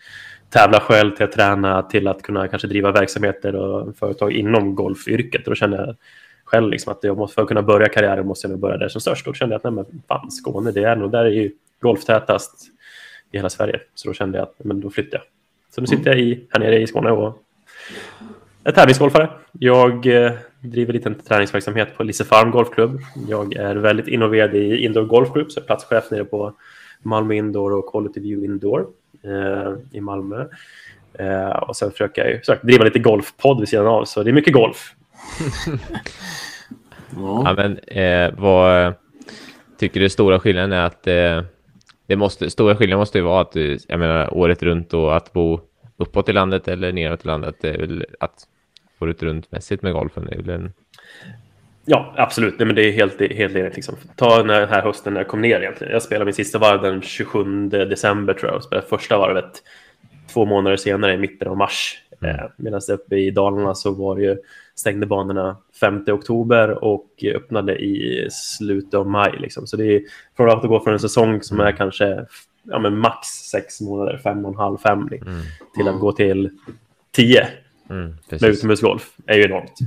[0.51, 5.47] tävla själv till att träna till att kunna kanske driva verksamheter och företag inom golfyrket.
[5.47, 5.97] Och då kände jag
[6.45, 9.01] själv liksom att jag måste, för att kunna börja karriären måste jag börja där som
[9.01, 9.25] störst.
[9.25, 12.67] Då kände jag att nej, men fan, Skåne, det är nog där är ju golftätast
[13.33, 13.81] i hela Sverige.
[13.95, 15.25] Så då kände jag att men då flyttar jag.
[15.75, 17.43] Så nu sitter jag i, här nere i Skåne och
[18.65, 19.31] är tävlingsgolfare.
[19.53, 23.01] Jag eh, driver lite träningsverksamhet på Lisefarm Golfklubb.
[23.29, 26.55] Jag är väldigt involverad i Indoor Golf Group, så jag är platschef nere på
[27.03, 28.87] Malmö Indoor och Quality View Indoor
[29.23, 30.47] eh, i Malmö.
[31.19, 34.31] Eh, och sen försöker jag ju, sagt, driva lite golfpodd vid sidan av, så det
[34.31, 34.95] är mycket golf.
[37.17, 37.55] ja.
[37.57, 38.95] men eh, vad
[39.79, 41.43] tycker du stora skillnaden är att eh,
[42.07, 43.57] det måste, stora skillnaden måste ju vara att
[43.89, 45.61] jag menar året runt och att bo
[45.97, 47.57] uppåt i landet eller neråt i landet.
[47.61, 48.47] Det är väl att
[48.99, 50.29] året runt mässigt med golfen.
[50.29, 50.73] är väl en...
[51.91, 52.59] Ja, absolut.
[52.59, 53.77] Nej, men det är helt, helt enigt.
[53.77, 53.97] Liksom.
[54.17, 55.93] Ta den här hösten när jag kom ner egentligen.
[55.93, 58.57] Jag spelade min sista varv den 27 december tror jag.
[58.57, 59.63] Och spelade första varvet
[60.33, 62.03] två månader senare i mitten av mars.
[62.21, 62.37] Mm.
[62.37, 64.37] Eh, Medan uppe i Dalarna så var det ju,
[64.75, 69.33] stängde banorna 5 oktober och öppnade i slutet av maj.
[69.39, 69.67] Liksom.
[69.67, 70.03] Så det är
[70.37, 72.27] från att gå från en säsong som är kanske
[72.63, 75.43] ja, men max sex månader, fem och en halv, fem, liksom, mm.
[75.75, 76.51] till att gå till
[77.11, 77.49] tio
[77.91, 79.79] mm, med utomhusgolf är ju enormt.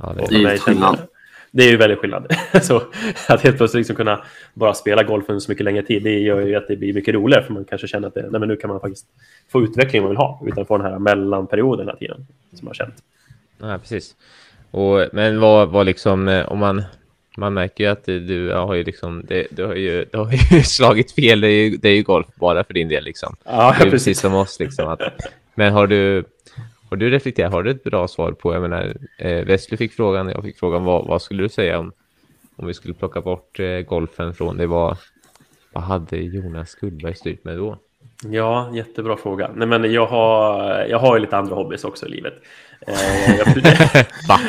[0.00, 1.10] Ja, det, är, det, är.
[1.50, 2.32] Det är ju väldigt skillnad.
[2.62, 2.82] så
[3.28, 4.24] att helt plötsligt liksom kunna
[4.54, 7.14] bara spela golf under så mycket längre tid, det gör ju att det blir mycket
[7.14, 9.06] roligare, för man kanske känner att det, nej, men nu kan man faktiskt
[9.48, 12.74] få utveckling man vill ha, utan få den här mellanperioden hela tiden, som man har
[12.74, 12.94] känt.
[13.58, 14.14] Ja, precis.
[14.70, 16.82] Och, men vad, vad liksom, eh, om man
[17.36, 20.62] man märker ju att du har ju liksom, det, du, har ju, du har ju
[20.64, 21.40] slagit fel.
[21.40, 23.36] Det är, ju, det är ju golf bara för din del liksom.
[23.44, 24.88] Ja, är precis som oss liksom.
[24.88, 25.00] Att,
[25.54, 26.24] men har du,
[26.90, 30.28] har du reflekterat, har du ett bra svar på, jag menar, eh, Wesley fick frågan,
[30.28, 31.92] jag fick frågan, vad, vad skulle du säga om,
[32.56, 34.66] om vi skulle plocka bort eh, golfen från det?
[34.66, 34.96] Vad,
[35.72, 37.78] vad hade Jonas Gullberg styrt med då?
[38.24, 39.50] Ja, jättebra fråga.
[39.54, 42.34] Nej, men jag, har, jag har ju lite andra hobbys också i livet.
[42.86, 44.06] Eh.
[44.28, 44.40] Va?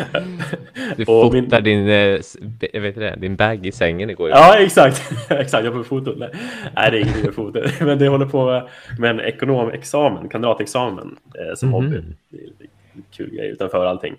[0.98, 1.86] Du fotade min...
[1.86, 4.30] din, eh, vet det, din bag i sängen igår.
[4.30, 5.12] Ja, exakt.
[5.30, 5.66] exakt.
[5.66, 6.16] Jag får foto.
[6.18, 6.30] Nej,
[6.76, 7.62] det är ingenting med foto.
[7.86, 8.70] Men det håller på
[9.00, 12.04] med en ekonomexamen, kandidatexamen eh, som mm hobby.
[12.30, 14.16] Det är en kul grej utanför allting.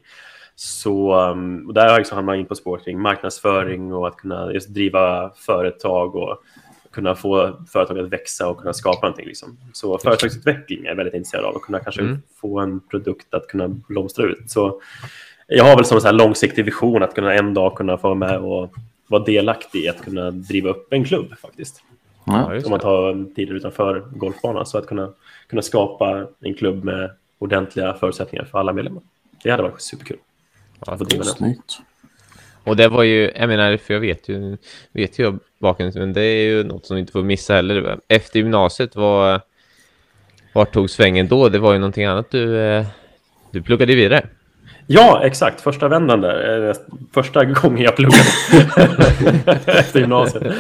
[0.55, 1.09] Så
[1.67, 4.69] och där har jag liksom hamnat in på spår kring marknadsföring och att kunna just
[4.69, 6.43] driva företag och
[6.93, 9.26] kunna få företag att växa och kunna skapa någonting.
[9.26, 9.59] Liksom.
[9.72, 12.22] Så företagsutveckling är jag väldigt intresserad av, att kunna kanske mm.
[12.40, 14.51] få en produkt att kunna blomstra ut.
[14.51, 14.80] Så
[15.47, 18.38] jag har väl som en långsiktig vision att kunna en dag kunna få vara med
[18.38, 18.74] och
[19.07, 21.82] vara delaktig i att kunna driva upp en klubb faktiskt.
[22.24, 25.12] Ja, Om man tar tider utanför golfbanan, så att kunna,
[25.47, 29.03] kunna skapa en klubb med ordentliga förutsättningar för alla medlemmar.
[29.43, 30.16] Det hade varit superkul.
[30.86, 31.80] Ja, det är snyggt.
[32.65, 34.57] Och det var ju, jag menar, för jag vet ju,
[34.93, 37.99] vet ju bakgrunden, men det är ju något som inte får missa heller.
[38.09, 39.41] Efter gymnasiet, var,
[40.53, 41.49] vart tog svängen då?
[41.49, 42.87] Det var ju någonting annat du, eh,
[43.51, 44.27] du pluggade vidare.
[44.87, 45.61] Ja, exakt.
[45.61, 46.75] Första vändan där.
[47.15, 48.25] Första gången jag pluggade
[49.67, 50.55] efter gymnasiet.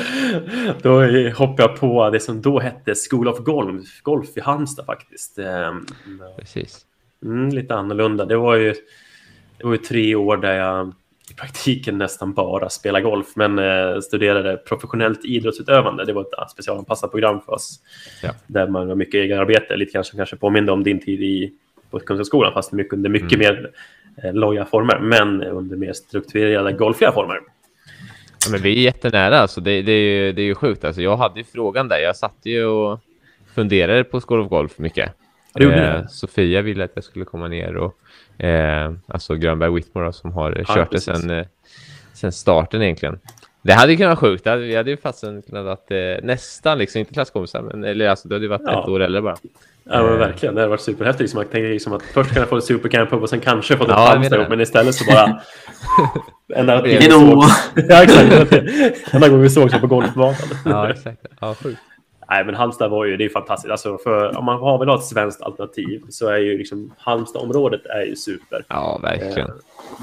[0.82, 1.02] Då
[1.34, 5.38] hoppade jag på det som då hette School of Golf, golf i Halmstad faktiskt.
[5.38, 5.86] Ehm,
[6.38, 6.86] Precis.
[7.24, 8.24] Mm, lite annorlunda.
[8.24, 8.74] Det var ju,
[9.58, 10.92] det var ju tre år där jag
[11.30, 16.04] i praktiken nästan bara spela golf, men eh, studerade professionellt idrottsutövande.
[16.04, 17.80] Det var ett specialanpassat program för oss,
[18.22, 18.30] ja.
[18.46, 21.52] där man har mycket egenarbete, lite kanske, kanske påminde om din tid i,
[21.90, 23.38] på Kunskapsskolan, fast mycket, under mycket mm.
[23.38, 23.70] mer
[24.24, 27.40] eh, loja former, men under mer strukturerade golfiga former.
[28.44, 30.84] Ja, men vi är jättenära, alltså det, det, är ju, det är ju sjukt.
[30.84, 33.00] Alltså, jag hade ju frågan där, jag satt ju och
[33.54, 35.12] funderade på School of Golf mycket.
[35.60, 37.98] Eh, Sofia ville att jag skulle komma ner och
[38.42, 41.46] Eh, alltså Grönberg Whitmore som har ja, kört det sen, eh,
[42.12, 43.18] sen starten egentligen.
[43.62, 44.46] Det hade ju kunnat vara sjukt.
[44.46, 48.34] Vi hade ju fastän kunnat varit eh, nästan liksom, inte klasskompisar, men eller alltså det
[48.34, 48.82] hade ju varit ja.
[48.82, 49.36] ett år eller bara.
[49.84, 50.54] Ja, men verkligen.
[50.54, 51.20] Det hade varit superhäftigt.
[51.20, 53.84] Liksom, man tänker liksom att först kan jag få ett supercamp och sen kanske få
[53.84, 55.40] ett ja, Halmstad men istället så bara...
[56.54, 57.44] enda Hej då!
[57.88, 58.52] ja, exakt.
[59.14, 60.34] Enda gången vi såg så på golfbanan.
[60.64, 61.26] ja, exakt.
[61.40, 61.80] Ja, sjukt.
[62.32, 63.70] Nej, men Halmstad var ju, det är fantastiskt.
[63.70, 68.04] Alltså för, om man har ha ett svenskt alternativ så är ju liksom Halmstadområdet är
[68.04, 68.64] ju super.
[68.68, 69.48] Ja, verkligen.
[69.48, 69.54] Eh,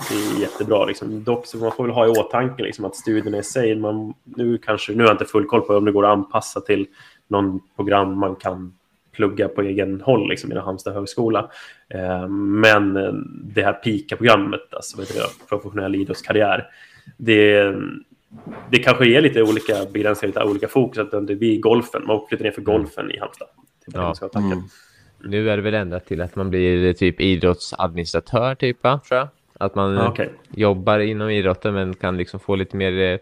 [0.10, 0.86] det är jättebra.
[0.86, 1.24] Liksom.
[1.24, 4.58] Dock så man får väl ha i åtanke liksom, att studierna i sig, man, nu,
[4.58, 6.88] kanske, nu har jag inte full koll på om det går att anpassa till
[7.28, 8.74] någon program man kan
[9.12, 11.50] plugga på egen håll liksom, inom Halmstad högskola.
[11.90, 12.94] Eh, men
[13.56, 14.98] det här PIKA-programmet, alltså
[15.50, 16.68] professionell idrottskarriär,
[17.18, 17.74] det,
[18.70, 20.98] det kanske är lite olika begränsningar, lite olika fokus.
[20.98, 22.74] Att det blir golfen, man flyttar ner för mm.
[22.74, 23.48] golfen i Halmstad.
[23.86, 24.16] Ja.
[24.36, 24.64] Mm.
[25.24, 29.28] Nu är det väl ändrat till att man blir typ idrottsadministratör, typ, tror jag.
[29.54, 30.30] Att man ah, okay.
[30.50, 33.20] jobbar inom idrotten men kan liksom få lite mer,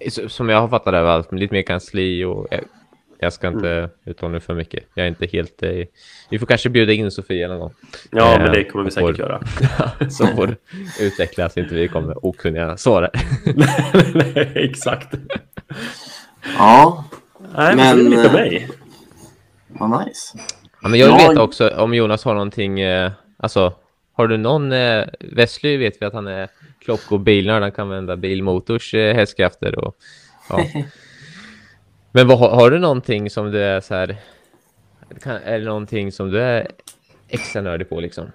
[0.00, 2.60] eh, som jag har fattat det, lite mer kansli och eh,
[3.24, 3.90] jag ska inte mm.
[4.04, 4.84] uttala mig för mycket.
[4.94, 5.62] Jag är inte helt...
[5.62, 5.70] Eh,
[6.30, 7.74] vi får kanske bjuda in Sofia någon gång.
[8.10, 9.40] Ja, eh, men det kommer vi säkert får, göra.
[10.10, 10.56] så får
[11.00, 13.10] utvecklas, inte vi kommer okunniga svara.
[14.54, 15.14] Exakt.
[16.58, 17.04] Ja,
[17.56, 17.96] Nej, men...
[17.96, 18.68] men lite mig.
[19.68, 20.38] Vad nice.
[20.82, 22.80] Ja, men jag vill veta också om Jonas har någonting...
[22.80, 23.74] Eh, alltså,
[24.12, 24.72] har du någon...
[24.72, 26.48] Eh, Wesley vet vi att han är
[26.84, 27.62] klock och bilnörd.
[27.62, 29.96] Han kan vända bilmotors eh, hästkrafter och...
[30.48, 30.64] Ja.
[32.16, 34.16] Men vad, har du någonting som du är så här...
[35.22, 36.68] Kan, är det någonting som du är
[37.28, 38.26] extra nördig på liksom?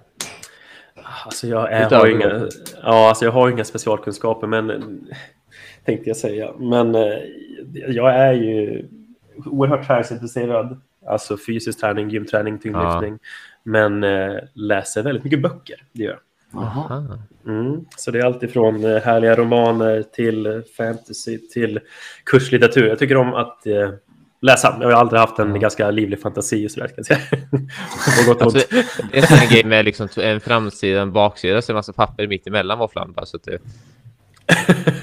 [1.24, 2.48] Alltså jag, är, har inga,
[2.82, 5.06] ja, alltså jag har inga specialkunskaper, men
[5.84, 6.52] tänkte jag säga.
[6.58, 7.18] Men eh,
[7.88, 8.86] jag är ju
[9.46, 10.80] oerhört träningsintresserad.
[11.06, 13.12] Alltså fysisk träning, gymträning, tyngdlyftning.
[13.12, 13.28] Ja.
[13.62, 16.20] Men eh, läser väldigt mycket böcker, det gör jag.
[17.46, 17.84] Mm.
[17.96, 21.80] Så det är allt ifrån eh, härliga romaner till fantasy till
[22.24, 22.88] kurslitteratur.
[22.88, 23.90] Jag tycker om att eh,
[24.42, 24.76] läsa.
[24.80, 25.60] Jag har aldrig haft en mm.
[25.60, 26.68] ganska livlig fantasi.
[26.68, 27.20] Så där, kan jag säga.
[28.40, 28.58] alltså,
[29.12, 32.46] det är en grej med liksom en framsida en baksida, så en massa papper mitt
[32.46, 33.12] emellan våfflan.
[33.12, 33.58] Bara, så att det...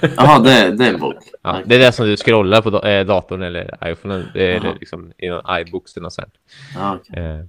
[0.18, 1.16] Jaha, det, det är en bok.
[1.42, 2.70] Ja, det är det som du scrollar på
[3.04, 4.26] datorn eller iPhone.
[4.34, 6.34] Det är liksom i någon iBooks eller något sånt.
[6.78, 7.24] Ah, okay.
[7.24, 7.46] eh.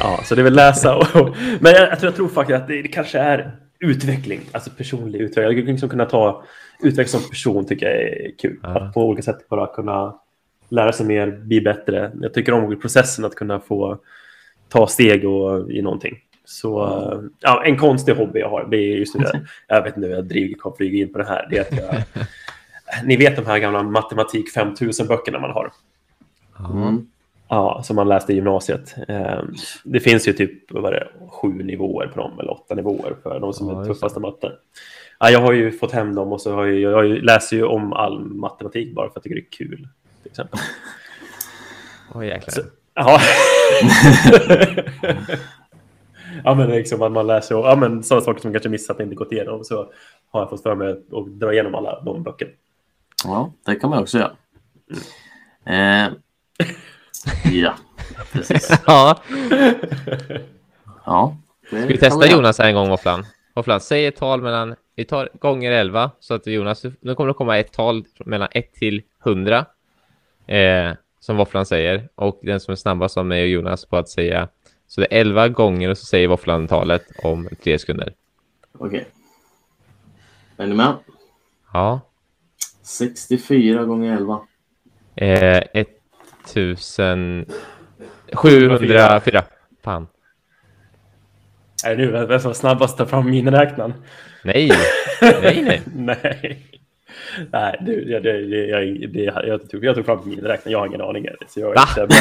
[0.00, 0.96] Ja, så det är väl läsa.
[0.96, 4.40] Och, och, men jag, jag, tror, jag tror faktiskt att det, det, kanske är utveckling,
[4.52, 5.58] alltså personlig utveckling.
[5.58, 6.44] Att liksom kunna ta
[6.82, 8.58] utveckling som person tycker jag är kul.
[8.62, 8.68] Ja.
[8.68, 10.20] Att på olika sätt bara kunna
[10.68, 12.12] lära sig mer, bli bättre.
[12.20, 13.98] Jag tycker om processen att kunna få
[14.68, 16.18] ta steg och, i någonting.
[16.44, 16.78] Så
[17.40, 19.40] ja, en konstig hobby jag har, det är just det.
[19.68, 21.46] Jag vet inte hur jag driver, flyger in på det här.
[21.50, 22.24] Det är att jag,
[23.04, 25.72] ni vet de här gamla matematik 5000 böckerna man har.
[26.58, 27.06] Mm.
[27.48, 28.94] Ja, som man läste i gymnasiet.
[29.08, 33.40] Ehm, det finns ju typ vad det, sju nivåer på dem, eller åtta nivåer för
[33.40, 34.52] de som ja, är tuffast i matte.
[35.18, 37.92] Ja, jag har ju fått hem dem och så har jag, jag läser ju om
[37.92, 39.88] all matematik bara för att jag tycker det är kul.
[40.22, 40.60] Till exempel.
[42.14, 42.50] Åh oh, jäklar.
[42.50, 42.60] Så,
[42.94, 43.20] ja.
[46.44, 49.32] ja, men liksom att man läser ja, men sådana saker som kanske missat inte gått
[49.32, 49.64] igenom.
[49.64, 49.92] Så
[50.30, 52.50] har jag fått för mig att dra igenom alla de böckerna.
[53.24, 54.36] Ja, det kan man också göra.
[55.64, 56.12] Mm.
[56.12, 56.66] Eh,
[57.44, 57.74] Ja,
[58.32, 58.70] precis.
[58.86, 59.22] ja.
[61.04, 63.26] ja Ska vi testa Jonas en gång, Våfflan?
[63.54, 64.74] Våfflan, säg ett tal mellan...
[64.96, 66.84] Vi tar gånger 11, så att Jonas...
[67.00, 69.66] Nu kommer det komma ett tal mellan 1 till 100.
[70.46, 72.08] Eh, som Våfflan säger.
[72.14, 74.48] Och den som är snabbast av mig och Jonas på att säga...
[74.88, 78.14] Så det är 11 gånger och så säger Våfflan talet om tre sekunder.
[78.72, 78.86] Okej.
[78.86, 79.04] Okay.
[80.56, 80.94] Är ni med?
[81.72, 82.00] Ja.
[82.82, 84.40] 64 gånger 11.
[85.14, 85.95] Eh, ett
[86.50, 89.42] 1704.
[89.84, 90.06] Fan.
[91.84, 93.94] Är det nu vem som snabbast tar fram miniräknaren?
[94.44, 94.70] Nej,
[95.20, 95.82] nej, nej.
[95.94, 96.76] nej.
[97.52, 101.00] Nej, du, jag, det, jag, det, jag, tog, jag tog fram miniräknaren, jag har ingen
[101.00, 101.26] aning.
[101.48, 102.14] Så jag, är inte,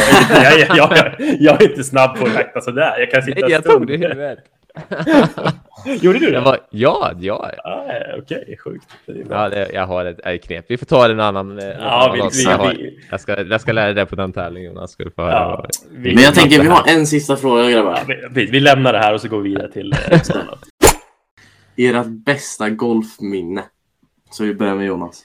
[0.43, 2.99] jag, jag, jag, jag, är inte snabb på att räkna sådär.
[2.99, 4.39] Jag kan sitta nej, jag tog det i huvudet.
[6.01, 6.39] Gjorde du det?
[6.39, 7.51] Var, ja, ja.
[7.63, 7.84] Ah,
[8.17, 8.86] Okej, okay, sjukt.
[9.30, 10.65] Ja, det, jag har ett, ett knep.
[10.67, 11.59] Vi får ta det en annan.
[11.80, 12.78] Ja, vi, vi, jag, har,
[13.11, 14.73] jag, ska, jag ska lära dig det på den tävlingen.
[14.73, 14.91] Jonas.
[14.91, 17.99] Ska få ja, vi, Men jag tänker, vi har en sista fråga grabbar.
[18.07, 20.21] Ja, vi, vi, lämnar det här och så går vi vidare till eh,
[21.95, 23.63] Ert bästa golfminne.
[24.32, 25.23] Så vi börjar med Jonas.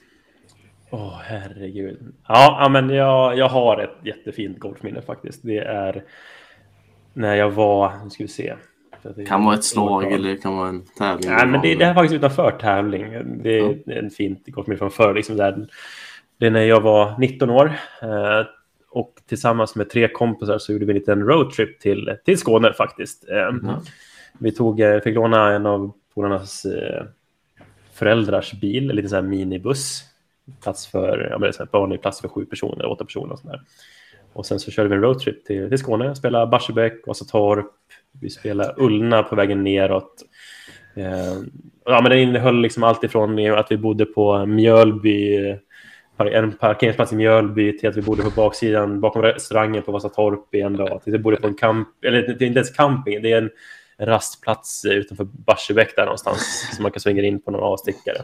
[0.90, 2.14] Åh, oh, herregud.
[2.28, 5.40] Ja, men jag, jag har ett jättefint golfminne faktiskt.
[5.42, 6.05] Det är
[7.12, 8.55] när jag var, nu ska vi se,
[9.03, 11.30] det kan vara ett slag eller det kan vara en tävling.
[11.30, 13.03] Nej, men det, det är faktiskt utanför tävling.
[13.42, 13.94] Det är ja.
[13.94, 15.14] en fint gått mig från förr.
[15.14, 15.66] Liksom där.
[16.38, 17.72] Det är när jag var 19 år
[18.03, 18.46] eh,
[18.90, 23.28] och tillsammans med tre kompisar så gjorde vi en liten roadtrip till, till Skåne faktiskt.
[23.28, 23.66] Eh, mm.
[24.38, 26.66] Vi tog, eh, fick låna en av polarnas
[27.94, 30.05] föräldrars bil, en liten sån här minibuss
[30.62, 33.62] plats för, ja, men barn är plats för sju personer, åtta personer och sådär.
[34.32, 37.66] Och sen så körde vi en roadtrip till, till Skåne, spelade Barsebäck, Vasatorp,
[38.21, 40.23] vi spelade Ullna på vägen neråt.
[40.97, 41.35] Eh,
[41.85, 45.57] ja, men den innehöll liksom allt ifrån att vi bodde på Mjölby,
[46.19, 50.61] en parkeringsplats i Mjölby till att vi bodde på baksidan bakom restaurangen på Vasatorp i
[50.61, 51.03] en dag.
[51.03, 53.39] Till att vi bodde på en camp, eller det är inte ens camping, det är
[53.39, 53.51] en
[54.01, 58.17] rastplats utanför Barsebäck där någonstans som man kan svänga in på någon avstickare.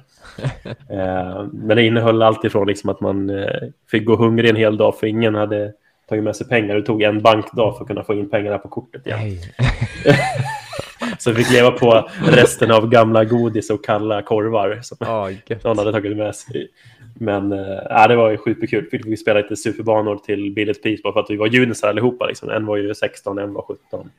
[0.91, 4.77] Eh, men det innehöll allt ifrån liksom att man eh, fick gå hungrig en hel
[4.77, 5.73] dag för ingen hade
[6.09, 6.75] tagit med sig pengar.
[6.75, 9.21] Det tog en bankdag för att kunna få in pengarna på kortet igen.
[11.19, 15.31] så vi fick leva på resten av gamla godis och kalla korvar som oh,
[15.65, 16.69] någon hade tagit med sig.
[17.15, 18.89] Men äh, det var ju superkul.
[18.93, 22.27] Vi fick spela lite superbanor till billigt pris bara för att vi var junisar allihopa.
[22.27, 22.51] Liksom.
[22.51, 24.11] En var ju 16, en var 17,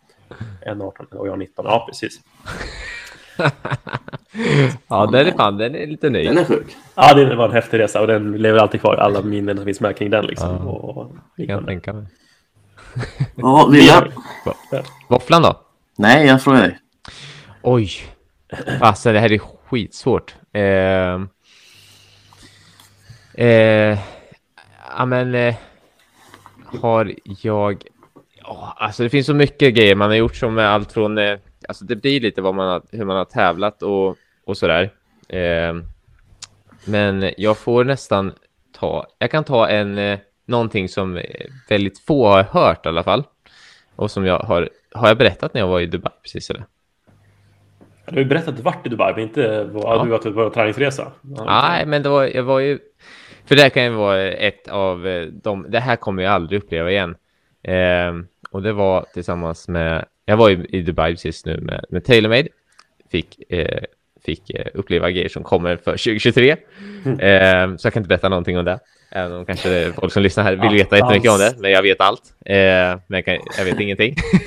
[0.61, 1.65] en 18 och jag 19.
[1.65, 2.19] Ja, precis.
[4.87, 6.23] ja, den är fan, den är lite ny.
[6.23, 6.75] Den är sjuk.
[6.95, 8.95] Ja, det var en häftig resa och den lever alltid kvar.
[8.95, 10.49] Alla minnen som finns med kring den liksom.
[10.49, 12.05] Ja, och, jag kan tänka mig.
[13.35, 14.03] Ja, William.
[15.07, 15.61] Våfflan då?
[15.97, 16.79] Nej, jag frågar dig.
[17.61, 17.89] Oj.
[18.81, 19.37] Alltså, det här är
[19.69, 20.35] skitsvårt.
[20.53, 21.21] Eh,
[23.45, 23.99] eh,
[24.97, 25.55] ja, men eh,
[26.81, 27.83] har jag...
[28.43, 31.17] Oh, alltså det finns så mycket grejer man har gjort som är allt från...
[31.17, 34.93] Eh, alltså det blir lite vad man har, hur man har tävlat och, och sådär.
[35.29, 35.75] Eh,
[36.85, 38.33] men jag får nästan
[38.79, 39.07] ta...
[39.19, 39.97] Jag kan ta en...
[39.97, 41.21] Eh, någonting som
[41.69, 43.23] väldigt få har hört i alla fall.
[43.95, 44.69] Och som jag har...
[44.91, 46.65] Har jag berättat när jag var i Dubai precis eller?
[48.05, 50.03] Du har ju berättat att du varit i Dubai, men inte vad ja.
[50.03, 51.11] du varit på träningsresa.
[51.45, 52.79] Nej, men det var, jag var ju...
[53.45, 55.65] För det här kan ju vara ett av eh, de...
[55.69, 57.15] Det här kommer jag aldrig uppleva igen.
[57.63, 58.13] Eh,
[58.51, 60.05] och det var tillsammans med...
[60.29, 62.47] Jag var ju i Dubai precis nu med, med TaylorMade.
[63.11, 63.83] Fick, eh,
[64.25, 66.55] fick eh, uppleva grejer som kommer för 2023.
[67.05, 67.19] Mm.
[67.19, 68.79] Eh, så jag kan inte berätta någonting om det.
[69.11, 71.55] Även om kanske folk som lyssnar här vill veta jättemycket om det.
[71.59, 72.21] Men jag vet allt.
[72.45, 74.15] Eh, men jag, kan, jag vet ingenting.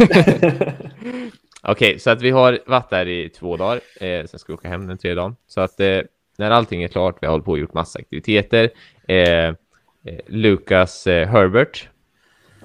[1.63, 3.81] Okej, okay, så att vi har varit där i två dagar.
[4.01, 5.37] Eh, sen ska vi åka hem den tredje dagen.
[5.47, 6.01] Så att eh,
[6.39, 8.71] när allting är klart, vi har hållit på och gjort massa aktiviteter.
[9.09, 9.55] Eh, eh
[10.27, 11.89] Lucas eh, Herbert,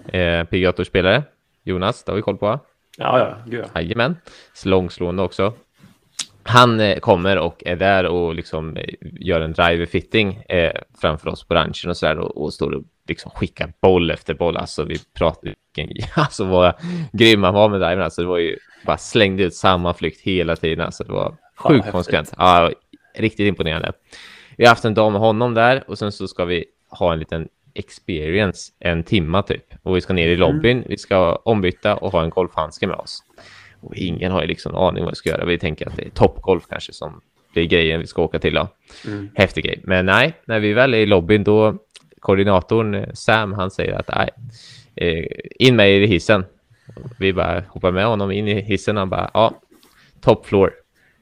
[0.08, 1.24] eh, PGA-spelare.
[1.64, 2.60] Jonas, det har vi koll på.
[2.98, 3.66] Ja, ja, gud.
[3.76, 4.18] Jajamän.
[4.66, 5.54] Långslående också.
[6.44, 10.72] Han eh, kommer och är där och liksom eh, gör en driver-fitting eh,
[11.02, 14.34] framför oss på ranchen och så där och, och står och liksom skickar boll efter
[14.34, 14.58] boll.
[14.58, 15.56] Alltså vi pratar
[16.16, 16.74] alltså vad
[17.12, 18.02] grym han var med driven.
[18.02, 20.86] Alltså det var ju bara slängde ut samma flykt hela tiden.
[20.86, 22.34] Alltså det var sjukt konsekvent.
[22.38, 22.72] Ja,
[23.16, 23.92] riktigt imponerande.
[24.58, 27.20] Vi har haft en dag med honom där och sen så ska vi ha en
[27.20, 29.66] liten experience en timma typ.
[29.84, 30.90] Och vi ska ner i lobbyn, mm.
[30.90, 33.24] vi ska ombytta och ha en golfhandske med oss.
[33.82, 35.46] Och ingen har ju liksom aning vad vi ska göra.
[35.46, 37.22] Vi tänker att det är toppgolf kanske som
[37.54, 38.54] blir grejen vi ska åka till.
[38.54, 38.68] Då.
[39.08, 39.30] Mm.
[39.36, 39.80] Häftig grej.
[39.84, 41.78] Men nej, när vi väl är i lobbyn då
[42.20, 44.30] koordinatorn Sam, han säger att nej,
[44.96, 45.26] eh,
[45.60, 46.46] in med i hissen.
[47.20, 48.98] Vi bara hoppar med honom in i hissen.
[48.98, 49.62] Han bara, ja,
[50.22, 50.72] top floor,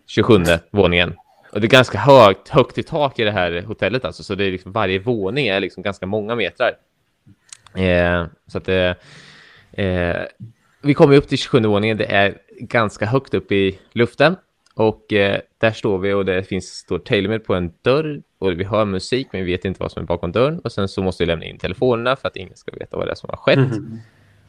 [0.07, 1.15] 27 våningen.
[1.53, 4.45] Och det är ganska högt, högt i tak i det här hotellet alltså, så det
[4.45, 6.71] är liksom, varje våning är liksom ganska många metrar.
[7.75, 8.95] Eh, så att det,
[9.71, 10.21] eh,
[10.81, 14.35] vi kommer upp till 27 våningen, det är ganska högt upp i luften
[14.75, 18.63] och eh, där står vi och det finns står TaylorMade på en dörr och vi
[18.63, 21.23] hör musik men vi vet inte vad som är bakom dörren och sen så måste
[21.23, 23.57] vi lämna in telefonerna för att ingen ska veta vad det är som har skett.
[23.57, 23.99] Mm.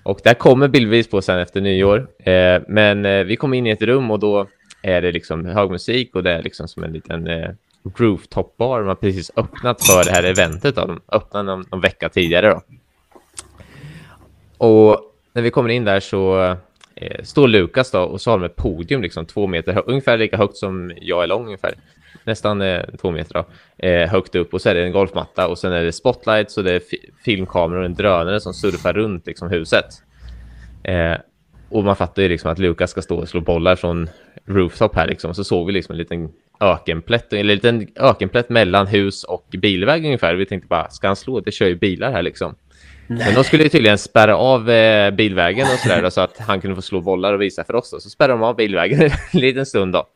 [0.02, 2.08] Och där kommer bildbevis på sen efter nyår.
[2.18, 4.46] Eh, men eh, vi kommer in i ett rum och då
[4.84, 7.50] är det liksom hög musik och det är liksom som en liten eh,
[7.96, 8.78] rooftop bar.
[8.78, 10.76] De har precis öppnat för det här eventet.
[10.76, 10.86] Då.
[10.86, 12.48] De öppnade någon, någon vecka tidigare.
[12.48, 12.62] Då.
[14.58, 15.00] Och
[15.32, 16.56] när vi kommer in där så
[16.94, 20.36] eh, står Lukas då och så har de ett podium liksom två meter ungefär lika
[20.36, 21.74] högt som jag är lång ungefär.
[22.24, 23.44] Nästan eh, två meter då,
[23.86, 26.64] eh, högt upp och så är det en golfmatta och sen är det spotlights och
[26.64, 26.82] det är
[27.24, 29.86] filmkameror och en drönare som surfar runt liksom huset.
[30.82, 31.16] Eh,
[31.74, 34.08] och man fattar ju liksom att Lukas ska stå och slå bollar från
[34.46, 35.34] rooftop här liksom.
[35.34, 40.04] Så såg vi liksom en liten ökenplätt, eller en liten ökenplätt mellan hus och bilväg
[40.04, 40.34] ungefär.
[40.34, 41.40] Vi tänkte bara, ska han slå?
[41.40, 42.54] Det kör ju bilar här liksom.
[43.06, 43.26] Nej.
[43.26, 46.76] Men de skulle ju tydligen spärra av eh, bilvägen och sådär så att han kunde
[46.76, 47.90] få slå bollar och visa för oss.
[47.90, 48.00] Då.
[48.00, 49.10] Så spärrade de av bilvägen en
[49.40, 50.06] liten stund då.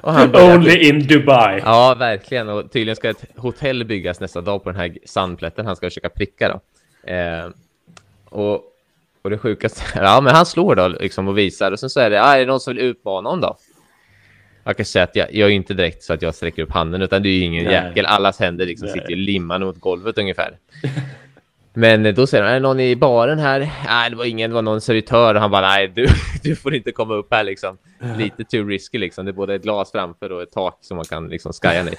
[0.00, 0.54] Och han började...
[0.54, 1.62] Only in Dubai.
[1.64, 2.48] Ja, verkligen.
[2.48, 6.08] Och tydligen ska ett hotell byggas nästa dag på den här sandplätten han ska försöka
[6.08, 6.60] pricka då.
[7.12, 7.50] Eh,
[8.24, 8.74] och,
[9.28, 12.10] och det sjukaste, ja men han slår då liksom och visar och sen så är
[12.10, 13.56] det, ah, är det någon som vill utmana honom då?
[14.64, 17.02] Jag kan säga att jag, jag är inte direkt så att jag sträcker upp handen
[17.02, 17.74] utan det är ju ingen Nej.
[17.74, 18.06] jäkel.
[18.06, 20.58] Allas händer liksom sitter limmade mot golvet ungefär.
[21.78, 23.70] Men då säger de, är det någon i baren här?
[23.86, 26.06] Nej, det var ingen, det var någon servitör och han bara, nej, du,
[26.42, 27.78] du får inte komma upp här liksom.
[28.16, 29.24] Lite too risky liksom.
[29.24, 31.94] Det är både ett glas framför och ett tak som man kan liksom skaja ner.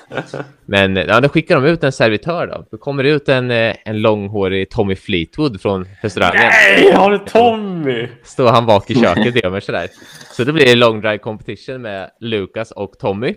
[0.65, 2.65] Men ja, då skickar de ut en servitör då.
[2.71, 6.41] Då kommer det ut en, eh, en långhårig Tommy Fleetwood från restaurangen.
[6.41, 8.07] Nej, har du Tommy?
[8.23, 9.87] Står han bak i köket och gör sådär.
[10.31, 13.35] Så då blir det long drive competition med Lukas och Tommy.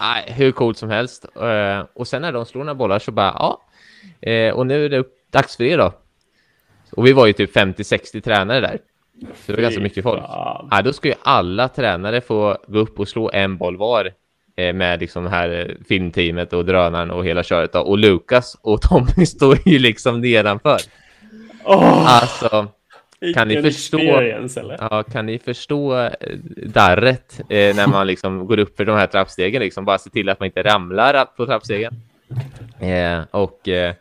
[0.00, 1.24] Nej, hur coolt som helst.
[1.36, 3.62] Eh, och sen när de slår några bollar så bara, ja.
[4.30, 5.92] Eh, och nu är det dags för er då.
[6.92, 8.78] Och vi var ju typ 50-60 tränare där.
[9.20, 10.22] Så det var ganska mycket folk.
[10.70, 14.10] Ja, då ska ju alla tränare få gå upp och slå en boll var
[14.56, 17.74] eh, med liksom här filmteamet och drönaren och hela köret.
[17.74, 20.78] Och Lukas och Tommy står ju liksom nedanför.
[21.64, 22.66] Oh, alltså,
[23.34, 23.98] kan ni förstå?
[24.80, 26.10] Ja, kan ni förstå
[26.66, 29.62] darret eh, när man liksom går upp för de här trappstegen?
[29.62, 31.94] Liksom bara se till att man inte ramlar på trappstegen.
[32.80, 33.94] Eh, och eh,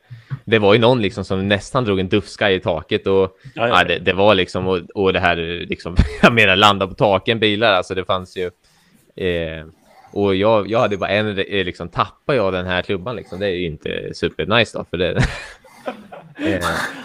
[0.49, 3.83] det var ju någon liksom som nästan drog en duffska i taket och ja, ja.
[3.83, 7.73] det, det, var liksom och, och det här liksom jag menar landa på taken bilar
[7.73, 8.45] alltså det fanns ju
[9.25, 9.65] eh,
[10.11, 13.45] och jag, jag hade bara en eh, liksom tappar jag den här klubban liksom det
[13.45, 15.09] är ju inte super nice då för det
[16.37, 16.59] eh,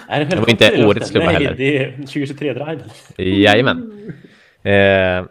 [0.09, 1.55] det, det var inte årets klubba nej, heller.
[1.57, 2.81] det är 2023 driven.
[3.17, 4.13] Jajamän.
[4.63, 5.25] Eh,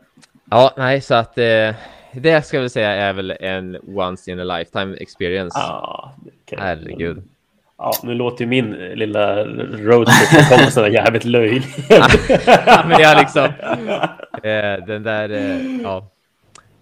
[0.51, 1.75] ja, nej, så att eh,
[2.11, 5.59] det ska vi säga är väl en once in a lifetime experience.
[5.59, 6.13] Ah,
[6.45, 6.59] okay.
[6.61, 7.23] Herregud.
[7.77, 11.63] Ja, nu låter ju min lilla roadtrip komma sådär jävligt löjlig.
[12.87, 13.43] men jag liksom,
[14.43, 16.07] eh, den där, eh, ja.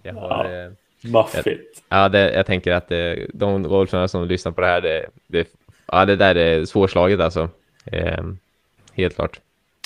[0.02, 0.70] Jag har, ja,
[1.10, 1.82] maffigt.
[1.88, 5.48] Ja, det, jag tänker att eh, de golfarna som lyssnar på det här, det, det,
[5.86, 7.48] ja, det där är svårslaget alltså.
[7.86, 8.24] Eh,
[8.94, 9.40] helt klart.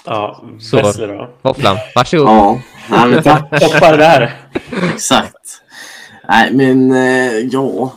[0.05, 1.31] Ja, Så, Vessler då?
[1.43, 2.29] Hopplan, varsågod.
[2.29, 3.43] Ja, nej, men tack.
[3.51, 4.35] Hoppar där.
[4.95, 5.63] Exakt.
[6.29, 7.93] Nej, men eh, ja,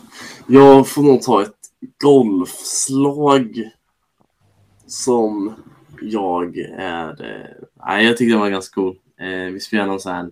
[0.46, 1.59] jag får nog ta ett
[2.00, 3.70] golfslag
[4.86, 5.54] som
[6.02, 7.24] jag är...
[7.24, 8.96] Eh, nej, jag tyckte den var ganska cool.
[9.20, 10.30] Eh, vi spelade någon sån här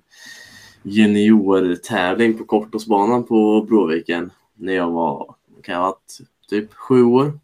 [0.83, 7.39] juniortävling på kortosbanan på Bråviken när jag var, kan jag ha varit, typ sju år.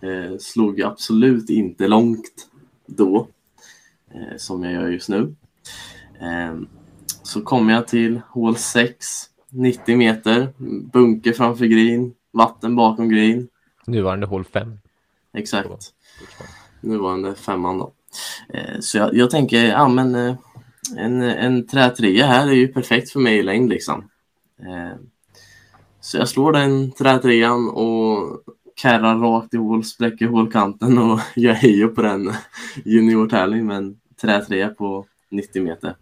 [0.00, 2.48] Eh, slog absolut inte långt
[2.86, 3.28] då,
[4.10, 5.34] eh, som jag gör just nu.
[6.20, 6.60] Eh,
[7.22, 9.06] så kom jag till hål 6,
[9.50, 10.48] 90 meter,
[10.92, 13.48] bunker framför green, vatten bakom green.
[13.86, 14.78] Nuvarande hål 5.
[15.32, 15.68] Exakt.
[16.80, 17.92] Nuvarande femman då.
[18.48, 20.34] Eh, så jag, jag, tänker, ja men eh,
[20.96, 24.10] en, en trätrea här är ju perfekt för mig i längd liksom.
[24.58, 24.96] Eh,
[26.00, 28.42] så jag slår den trätrean och
[28.76, 32.32] kärrar rakt i hål, spräcker hålkanten och gör hejo på den
[32.84, 35.96] juniortävling med en trätrea på 90 meter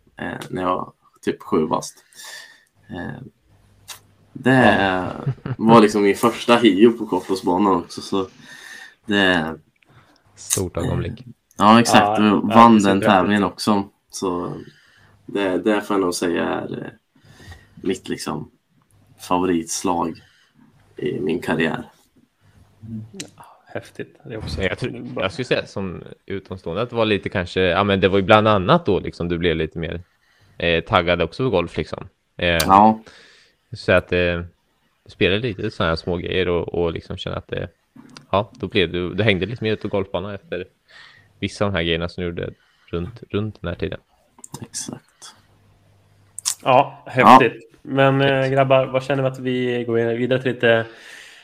[0.48, 2.04] när jag typ sju bast.
[4.38, 5.12] Det
[5.58, 8.00] var liksom min första hio på kortloppsbanan också.
[8.00, 8.28] Så
[9.06, 9.54] det...
[10.34, 11.24] Stort ögonblick.
[11.56, 12.18] Ja, exakt.
[12.18, 13.88] Ja, och vann den tävlingen också.
[14.10, 14.52] Så
[15.26, 16.90] det, det får jag nog säga är eh,
[17.74, 18.50] mitt liksom
[19.28, 20.22] favoritslag
[20.96, 21.84] i min karriär.
[23.66, 24.16] Häftigt.
[24.24, 24.62] Det också.
[24.62, 28.08] Jag, tror, jag skulle säga som utomstående att det var lite kanske, ja men det
[28.08, 30.02] var ju bland annat då liksom du blev lite mer
[30.58, 32.08] eh, taggad också för golf liksom.
[32.36, 33.00] Eh, ja.
[33.72, 34.42] Så att eh,
[35.06, 37.68] spelade lite sådana här små grejer och, och liksom kände att det,
[38.30, 40.64] ja, då blev du, du hängde lite mer ute på golfbanan efter
[41.38, 42.50] vissa av de här grejerna som du gjorde
[42.90, 44.00] runt, runt den här tiden.
[44.62, 45.34] Exakt.
[46.62, 47.70] Ja, häftigt.
[47.72, 47.78] Ja.
[47.82, 50.86] Men äh, grabbar, vad känner vi att vi går vidare till lite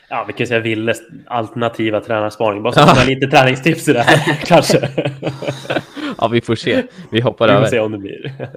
[0.09, 2.63] Ja, vi kan säga Willes alternativa tränarspaning.
[2.63, 3.03] Bara så ja.
[3.07, 4.89] lite träningstips i det här, kanske.
[6.17, 6.83] ja, vi får se.
[7.11, 7.61] Vi hoppar vi över.
[7.61, 8.49] Vi får se om det blir.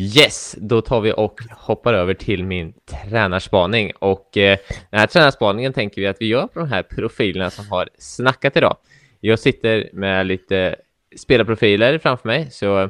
[0.00, 3.92] Yes, då tar vi och hoppar över till min tränarspaning.
[3.98, 4.58] Och eh,
[4.90, 8.56] den här tränarspaningen tänker vi att vi gör på de här profilerna som har snackat
[8.56, 8.76] idag.
[9.20, 10.76] Jag sitter med lite
[11.16, 12.80] spelarprofiler framför mig, så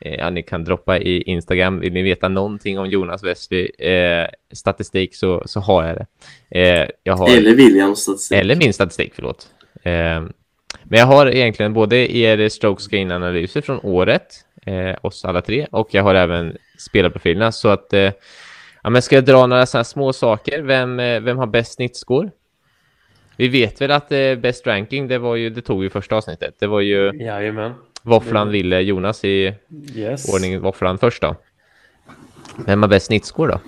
[0.00, 1.80] eh, ja, ni kan droppa i Instagram.
[1.80, 6.06] Vill ni veta någonting om Jonas Westby eh, statistik så, så har jag det.
[6.60, 8.38] Eh, jag har, eller Williams statistik.
[8.38, 9.48] Eller min statistik, förlåt.
[9.82, 10.22] Eh,
[10.84, 15.66] men jag har egentligen både er stroke screen analyser från året eh, oss alla tre.
[15.70, 17.52] Och jag har även spelarprofilerna.
[17.52, 18.12] Så att, eh,
[18.82, 20.62] ja, men ska jag dra några sådana små saker?
[20.62, 22.30] Vem, eh, vem har bäst snittscore?
[23.36, 26.54] Vi vet väl att eh, bäst ranking, det, var ju, det tog ju första avsnittet.
[26.58, 27.74] Det var ju Jajamän.
[28.02, 29.54] Våfflan ville Jonas i
[29.94, 30.34] yes.
[30.34, 31.36] ordning Våfflan först då.
[32.66, 33.60] Vem har bäst snittscore då?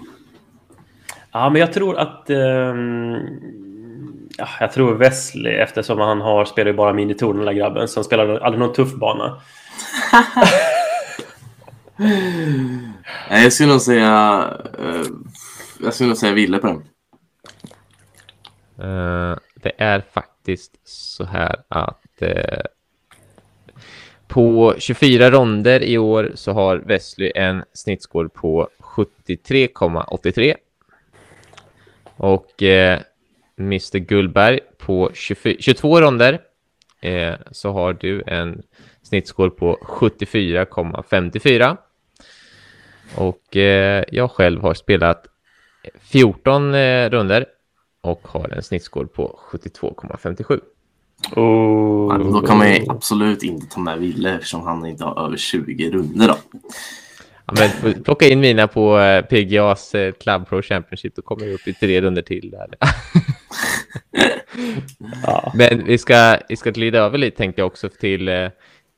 [1.32, 2.30] Ja, men jag tror att...
[2.30, 3.18] Um,
[4.38, 8.04] ja, jag tror Wesley eftersom han har spelar ju bara minitour den där grabben som
[8.04, 9.40] spelar aldrig någon tuff bana.
[13.30, 14.44] jag skulle nog säga...
[14.78, 15.06] Uh,
[15.82, 16.82] jag skulle nog säga Ville på den.
[18.88, 22.28] Uh, det är faktiskt så här att uh,
[24.26, 30.54] på 24 ronder i år så har Wesley en snittskål på 73,83.
[32.16, 32.62] Och
[33.58, 36.40] Mr Gullberg på 24, 22 ronder
[37.50, 38.62] så har du en
[39.04, 41.76] snittscore på 74,54.
[43.16, 45.26] Och eh, jag själv har spelat
[46.00, 47.46] 14 eh, runder
[48.00, 50.60] och har en snittscore på 72,57.
[51.36, 52.16] Oh.
[52.18, 55.36] Ja, då kan man ju absolut inte ta med Ville eftersom han inte har över
[55.36, 56.28] 20 runder.
[56.28, 56.36] Då.
[57.46, 61.54] Ja, men plocka in mina på eh, PGAs eh, Club Pro Championship, då kommer vi
[61.54, 62.50] upp i tre runder till.
[62.50, 62.68] Där.
[65.22, 65.52] ja.
[65.54, 68.28] Men vi ska, vi ska glida över lite tänkte jag också till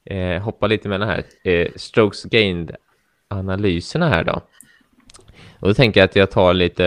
[0.07, 4.41] eh, hoppa lite med den här eh, strokes gained-analyserna här då.
[5.61, 6.87] Och då tänker jag att jag tar lite,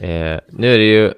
[0.00, 1.12] eh, nu är det ju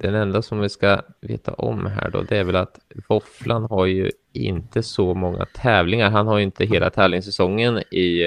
[0.00, 2.78] den enda som vi ska veta om här då, det är väl att
[3.08, 6.10] Våfflan har ju inte så många tävlingar.
[6.10, 8.26] Han har ju inte hela tävlingssäsongen i...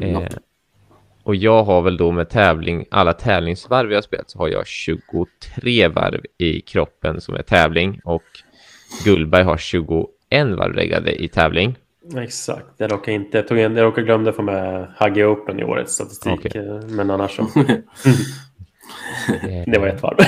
[0.00, 0.28] Eh,
[1.24, 5.88] och jag har väl då med tävling, alla tävlingsvarv jag spelat så har jag 23
[5.88, 8.22] varv i kroppen som är tävling och
[9.04, 9.56] Gullberg har
[10.32, 11.76] 21 varvläggade i tävling.
[12.16, 15.64] Exakt, jag råkade inte, jag, tog en, jag råkade glömde få med Hagge Open i
[15.64, 16.66] årets statistik, okay.
[16.66, 17.46] Eh, men annars så.
[19.66, 20.16] det var ett varv.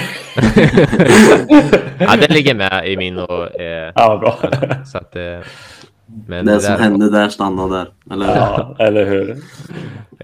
[1.99, 3.61] ja, den ligger med i min och...
[3.61, 4.39] Eh, ja, bra.
[4.85, 5.39] Så att, eh,
[6.27, 7.87] men det, det som hände där stannar där.
[8.15, 9.37] Eller, ja, eller hur?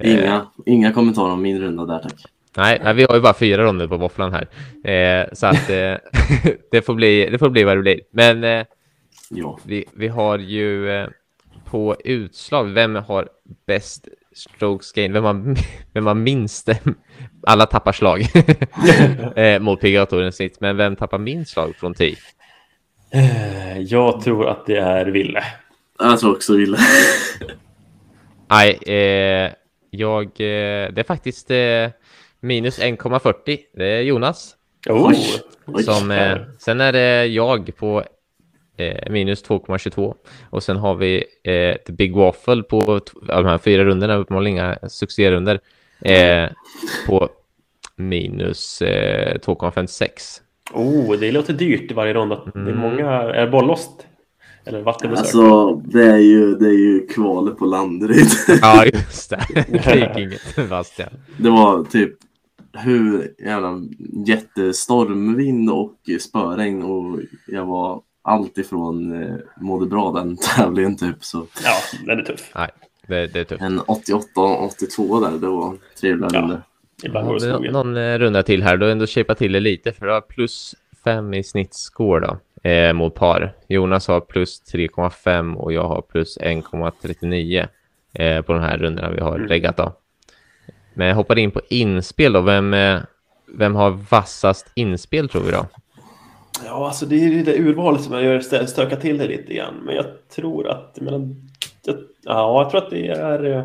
[0.00, 2.14] Inga, inga kommentarer om min runda där, tack.
[2.56, 4.48] Nej, nej, vi har ju bara fyra ronder på våfflan här.
[4.92, 5.94] Eh, så att eh,
[6.70, 8.00] det, får bli, det får bli vad det blir.
[8.12, 8.64] Men eh,
[9.30, 9.58] ja.
[9.64, 11.08] vi, vi har ju eh,
[11.64, 13.28] på utslag, vem har
[13.66, 15.12] bäst strokes gain?
[15.12, 15.56] Vem har,
[15.92, 16.68] vem har minst?
[17.46, 18.20] Alla tappar slag
[19.36, 22.16] eh, mot PGA-touren snitt, men vem tappar minst slag från 10?
[23.10, 25.44] Eh, jag tror att det är Ville.
[25.98, 26.78] Jag tror också Ville.
[28.50, 29.52] Nej, eh,
[29.90, 30.24] jag...
[30.24, 31.88] Eh, det är faktiskt eh,
[32.40, 33.58] minus 1,40.
[33.74, 34.56] Det är Jonas.
[34.88, 35.12] Oh.
[35.84, 38.04] Som, eh, sen är det jag på
[38.80, 40.14] eh, minus 2,22.
[40.50, 44.78] Och sen har vi eh, The Big Waffle på de här fyra rundorna, uppenbarligen inga
[44.88, 45.60] succérunder,
[46.00, 46.48] eh,
[47.06, 47.28] på
[47.96, 50.40] minus eh, 2,56.
[50.72, 52.36] Oh, det låter dyrt i varje runda.
[52.36, 52.50] Mm.
[52.64, 52.90] Det är mm.
[52.90, 54.06] många, är det bollost?
[54.64, 55.24] Eller vattenbesök?
[55.24, 58.28] Alltså, det är ju, det är ju kvalet på Landeryd.
[58.62, 59.46] ja, just det.
[59.54, 61.00] Det gick inget fast,
[61.36, 62.12] Det var typ
[62.72, 63.80] hur jävla
[64.26, 71.24] jättestormvind och spöregn och jag var allt ifrån eh, mådde bra den tävlingen typ.
[71.24, 71.46] Så.
[71.64, 71.72] Ja,
[72.06, 72.50] den är tuff.
[72.54, 72.70] Nej,
[73.06, 73.62] det, det är tufft.
[73.62, 76.40] En 88-82 där, det var trevliga ja.
[76.40, 76.62] runder.
[77.02, 79.92] Ibland går det Någon eh, runda till här, du har ändå shapat till det lite
[79.92, 82.38] för du har plus 5 i snittscore då
[82.70, 83.54] eh, mot par.
[83.68, 87.68] Jonas har plus 3,5 och jag har plus 1,39
[88.12, 89.48] eh, på de här rundorna vi har mm.
[89.48, 89.96] läggat då.
[90.94, 92.40] Men jag hoppar in på inspel då.
[92.40, 93.00] Vem, eh,
[93.46, 95.66] vem har vassast inspel tror vi då?
[96.64, 99.74] Ja, alltså det är det urvalet som jag gör stöka till det lite grann.
[99.74, 100.98] Men jag tror att...
[101.00, 101.50] Men,
[102.22, 103.44] ja, jag tror att det är...
[103.44, 103.64] Eh,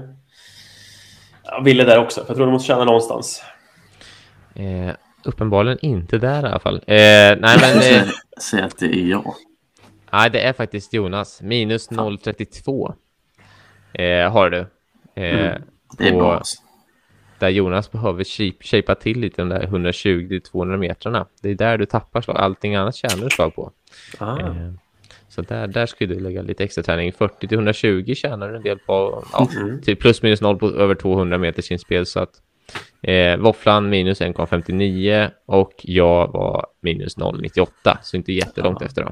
[1.43, 3.43] jag ville där också, för jag tror du måste känna någonstans.
[4.55, 6.75] Eh, uppenbarligen inte där i alla fall.
[6.75, 7.77] Eh, nej, men...
[7.77, 8.07] Eh,
[8.41, 9.35] Säg att det är jag.
[10.11, 11.41] Nej, det är faktiskt Jonas.
[11.41, 12.93] Minus 0,32
[13.93, 14.59] eh, har du.
[15.15, 15.61] Eh, mm,
[15.97, 16.37] det är på, bra.
[16.37, 16.64] Alltså
[17.45, 18.23] där Jonas behöver
[18.63, 21.27] shapea till lite de där 120-200 metrarna.
[21.41, 22.37] Det är där du tappar slag.
[22.37, 23.71] Allting annat tjänar du slag på.
[24.21, 24.71] Eh,
[25.29, 27.11] så där, där skulle du lägga lite extra träning.
[27.11, 29.23] 40-120 tjänar du en del på.
[29.33, 29.81] Ja, mm.
[29.81, 32.05] till plus minus noll på över 200 meters inspel.
[32.05, 32.31] Så att
[33.01, 37.97] eh, våfflan minus 1,59 och jag var minus 0,98.
[38.01, 38.85] Så inte jättelångt ja.
[38.85, 39.11] efter då.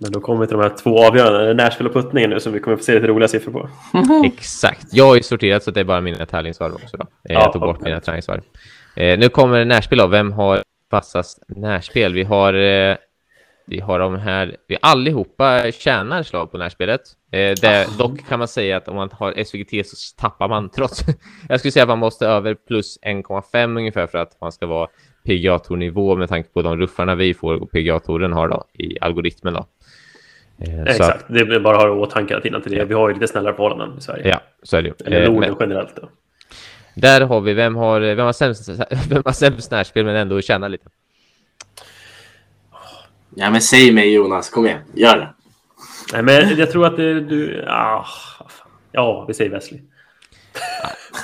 [0.00, 2.60] Men då kommer vi till de här två avgörande, Nashville och puttningen nu som vi
[2.60, 3.68] kommer få se lite roliga siffror på.
[4.24, 4.86] Exakt.
[4.92, 6.96] Jag har ju sorterat så det är bara mina tävlingsvarv också.
[6.96, 7.04] Då.
[7.28, 8.40] Eh, jag tog bort mina träningsvarv.
[8.96, 10.08] Eh, nu kommer Nashville då.
[10.08, 12.14] Vem har fastast närspel?
[12.14, 12.96] Vi har, eh,
[13.66, 17.00] vi har de här, vi allihopa tjänar slag på närspelet.
[17.32, 21.04] Eh, det, dock kan man säga att om man har SVGT så tappar man trots.
[21.48, 24.88] jag skulle säga att man måste över plus 1,5 ungefär för att man ska vara
[25.24, 29.66] PGA-tournivå med tanke på de ruffarna vi får och PGA-touren har då i algoritmen då.
[30.58, 32.84] Eh, Exakt, att, det är bara att ha i åtanke att innan till det.
[32.84, 34.28] Vi har ju lite snällare förhållanden i Sverige.
[34.28, 34.94] Ja, så är det ju.
[35.04, 35.96] Eller eh, Norden generellt.
[35.96, 36.08] Då.
[36.94, 38.68] Där har vi, vem har, vem har sämst,
[39.08, 40.88] vem har sämst närspel men ändå tjänar lite?
[43.34, 45.28] Ja, men säg mig Jonas, kom igen, gör det.
[46.12, 48.06] Nej, men jag tror att det, du, ah,
[48.92, 49.80] ja, vi säger Wesley.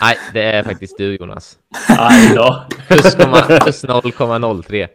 [0.01, 1.59] Nej, det är faktiskt du Jonas.
[1.89, 2.65] Aj då.
[2.89, 4.89] Plus, plus 0,03.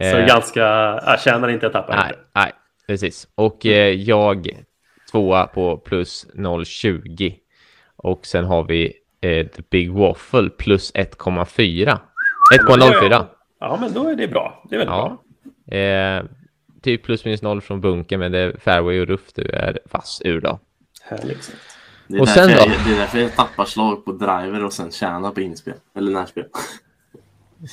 [0.00, 0.60] Så Eh, ganska,
[1.06, 2.18] ja, tjänar inte att tappa nej, heller.
[2.34, 2.52] nej,
[2.86, 3.28] precis.
[3.34, 4.64] Och eh, jag
[5.10, 7.34] tvåa på plus 0,20.
[7.96, 11.98] Och sen har vi eh, The Big Waffle plus 1,4.
[12.58, 13.24] 1,04.
[13.60, 14.64] Ja, men då är det bra.
[14.70, 15.18] Det är väldigt bra.
[15.70, 15.76] Ja.
[15.76, 16.24] Eh,
[16.82, 20.22] typ plus minus noll från bunken, men det är fairway och ruff du är fast
[20.24, 20.58] ur då.
[21.02, 21.52] Härligt.
[22.08, 22.74] Det är, Och sen jag, då?
[22.86, 25.74] det är därför jag tappar slag på driver och sen tjänar på inspel.
[25.96, 26.44] Eller närspel.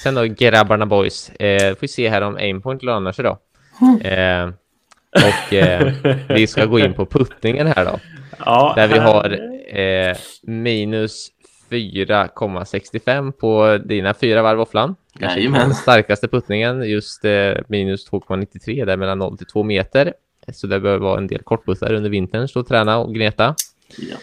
[0.04, 1.30] Sen då grabbarna boys.
[1.30, 3.38] Eh, får vi se här om aimpoint lönar sig då.
[4.08, 4.50] Eh,
[5.16, 5.94] och eh,
[6.30, 8.00] vi ska gå in på puttningen här då.
[8.46, 9.40] Ja, Där vi har
[9.80, 11.30] eh, minus
[11.70, 14.96] 4,65 på dina fyra varv våfflan.
[15.20, 20.14] Kanske den starkaste puttningen, just eh, minus 2,93 där mellan 0 till 2 meter.
[20.54, 23.56] Så det bör vara en del kortputtar under vintern, och träna och gneta.
[23.98, 24.18] Ja.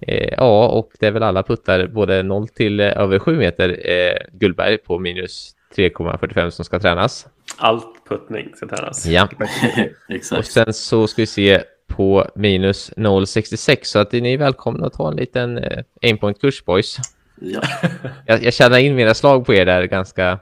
[0.00, 3.90] Eh, ja, och det är väl alla puttar, både 0 till eh, över 7 meter
[3.90, 7.26] eh, Gullberg på minus 3,45 som ska tränas.
[7.56, 9.06] Allt puttning ska tränas.
[9.06, 9.28] Ja.
[10.38, 14.92] Och sen så ska vi se på minus 0,66 så att ni är välkomna att
[14.92, 16.96] ta en liten eh, aimpoint-kurs boys.
[17.40, 17.62] Ja.
[18.26, 20.38] Jag, jag känner in mina slag på er där ganska...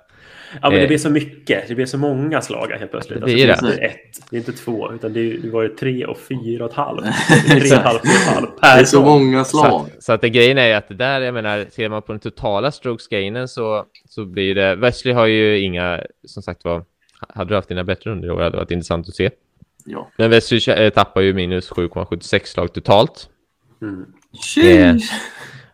[0.62, 0.88] Ja, men det Eh.
[0.88, 1.68] blir så mycket.
[1.68, 3.24] Det blir så många slag helt plötsligt.
[3.26, 3.72] Det är alltså, det.
[3.76, 6.04] det är inte ett, det är inte två, utan det, är, det var ju tre
[6.04, 7.04] och fyra och ett halvt.
[7.48, 9.86] Tre och ett halvt, och ett halvt per Det är så många Så slag.
[9.96, 12.20] att, så att det grejen är att det där, jag menar, ser man på den
[12.20, 14.76] totala strokes gainen så, så blir det...
[14.76, 16.84] Wesley har ju inga, som sagt var,
[17.28, 19.30] hade du haft dina bättre under i år hade det varit intressant att se.
[19.84, 20.10] Ja.
[20.16, 23.28] Men Wesley eh, tappar ju minus 7,76 slag totalt.
[23.82, 24.12] Mm.
[24.32, 25.12] Sheesh.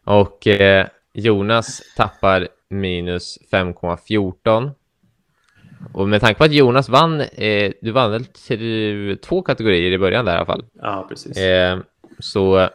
[0.04, 4.70] Och eh, Jonas tappar minus 5,14.
[5.92, 9.98] Och med tanke på att Jonas vann, eh, du vann väl till två kategorier i
[9.98, 10.64] början där i alla fall.
[10.72, 11.36] Ja, precis.
[11.36, 11.78] Eh,
[12.18, 12.68] så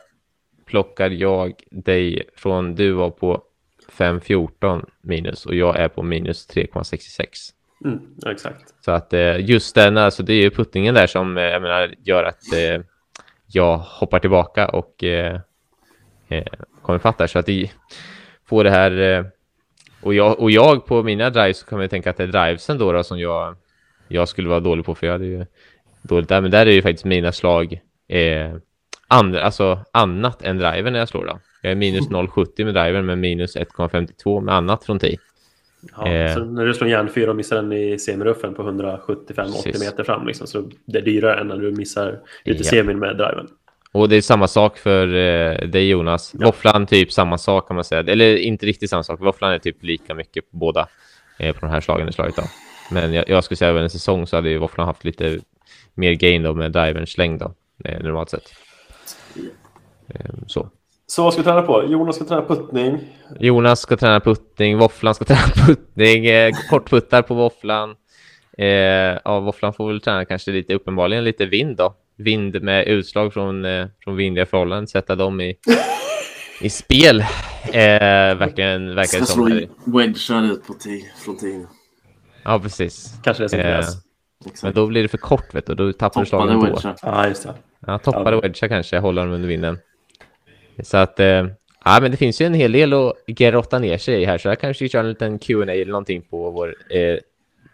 [0.65, 3.43] plockar jag dig från, du var på
[3.97, 7.27] 5,14 minus och jag är på minus 3,66.
[7.85, 8.73] Mm, exakt.
[8.85, 11.95] Så att eh, just den, alltså det är ju puttningen där som eh, jag menar,
[12.03, 12.85] gör att eh,
[13.47, 15.03] jag hoppar tillbaka och
[16.81, 17.23] kommer fatta.
[17.23, 17.27] där.
[17.27, 17.71] Så att det
[18.45, 19.25] får det här...
[20.01, 22.27] Och, jag, och jag på mina drives så kan man ju tänka att det är
[22.27, 23.55] drivesen då, då som jag,
[24.07, 25.45] jag skulle vara dålig på för jag hade ju
[26.01, 26.41] dåligt där.
[26.41, 28.55] Men där är ju faktiskt mina slag eh,
[29.07, 31.39] andra, alltså annat än driven när jag slår då.
[31.61, 35.17] Jag är minus 0,70 med driven men minus 1,52 med annat från tee.
[35.97, 36.33] Ja, Eh.
[36.33, 39.25] Så när du slår järnfyra och missar den i semiruffen på 175-80
[39.63, 39.79] Precis.
[39.85, 42.69] meter fram, liksom, så det är dyrare än när du missar lite Ja.
[42.69, 43.47] semin med driven.
[43.91, 46.35] Och det är samma sak för eh, dig Jonas.
[46.39, 46.45] Ja.
[46.45, 48.01] Våfflan typ samma sak kan man säga.
[48.01, 49.19] Eller inte riktigt samma sak.
[49.21, 50.87] Våfflan är typ lika mycket på båda
[51.39, 52.35] eh, på de här slagen i slaget.
[52.35, 52.43] Då.
[52.91, 55.39] Men jag, jag skulle säga över en säsong så hade ju Våfflan haft lite
[55.93, 57.53] mer gain då med driverns längd då,
[57.85, 58.53] eh, normalt sett.
[60.07, 60.69] Eh, så.
[61.11, 61.83] Så vad ska vi träna på?
[61.87, 62.99] Jonas ska träna puttning.
[63.39, 67.95] Jonas ska träna puttning, Våfflan ska träna puttning, eh, kortputtar på Våfflan.
[68.57, 68.67] Eh,
[69.25, 71.93] ja, Våfflan får väl träna kanske lite uppenbarligen lite vind då.
[72.17, 75.55] Vind med utslag från, eh, från vindliga förhållanden, sätta dem i,
[76.61, 77.19] i spel.
[77.19, 79.57] Eh, verkligen verkar Ska det slå som.
[79.57, 80.73] i wedgar ut på
[81.25, 81.65] från tee.
[82.43, 83.13] Ja, precis.
[83.23, 83.95] Kanske det som Eh, krävs.
[84.43, 84.75] Men Exakt.
[84.75, 85.75] då blir det för kort, vet du.
[85.75, 86.65] Då tappar du slagen då.
[86.65, 86.95] wedgar.
[87.01, 87.53] Ja, just det.
[87.87, 88.41] Ja, toppade Ja.
[88.41, 89.77] wedgar kanske, håller dem under vinden.
[90.83, 91.45] Så att, eh,
[91.85, 94.47] ja, men det finns ju en hel del att grotta ner sig i här, så
[94.47, 97.17] jag kanske kör en liten Q&A eller någonting på vår, eh,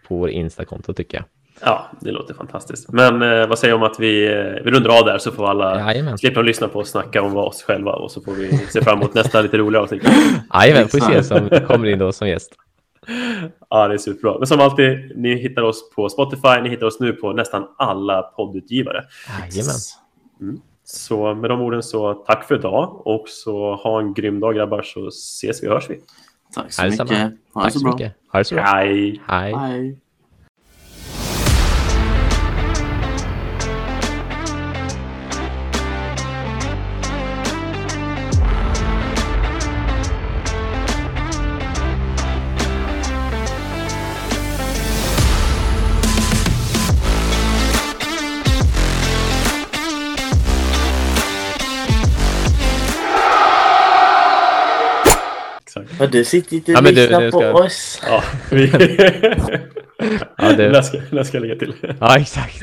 [0.08, 1.24] på vår Insta-konto tycker jag.
[1.60, 2.92] Ja, det låter fantastiskt.
[2.92, 5.80] Men eh, vad säger om att vi, eh, vi rundar av där så får alla
[5.80, 6.18] Jajamän.
[6.18, 9.14] slippa lyssna på oss snacka om oss själva och så får vi se fram emot
[9.14, 10.02] nästa lite roligare avsnitt.
[10.54, 12.52] Jajamän, får vi se som kommer in då som gäst.
[13.70, 14.38] Ja, det är superbra.
[14.38, 18.22] Men som alltid, ni hittar oss på Spotify, ni hittar oss nu på nästan alla
[18.22, 19.04] poddutgivare.
[19.28, 19.74] Jajamän.
[20.90, 24.82] Så med de orden så tack för idag och så ha en grym dag grabbar
[24.82, 26.00] så ses vi och hörs vi.
[26.54, 27.10] Tack så Ja, detsamma.
[27.10, 27.32] mycket.
[27.54, 27.92] Ha det Tack så så bra.
[27.94, 28.14] mycket.
[28.32, 28.64] Ha det så bra.
[28.64, 29.20] Hej!
[29.26, 29.98] Hej.
[55.98, 58.02] Ja, du sitter inte Ja, och du- lyssnar du på ska- oss.
[58.06, 58.66] Ja, vi...
[60.38, 61.74] Ja, det- det ska, det ska jag lägga till.
[62.00, 62.62] Ja, exakt.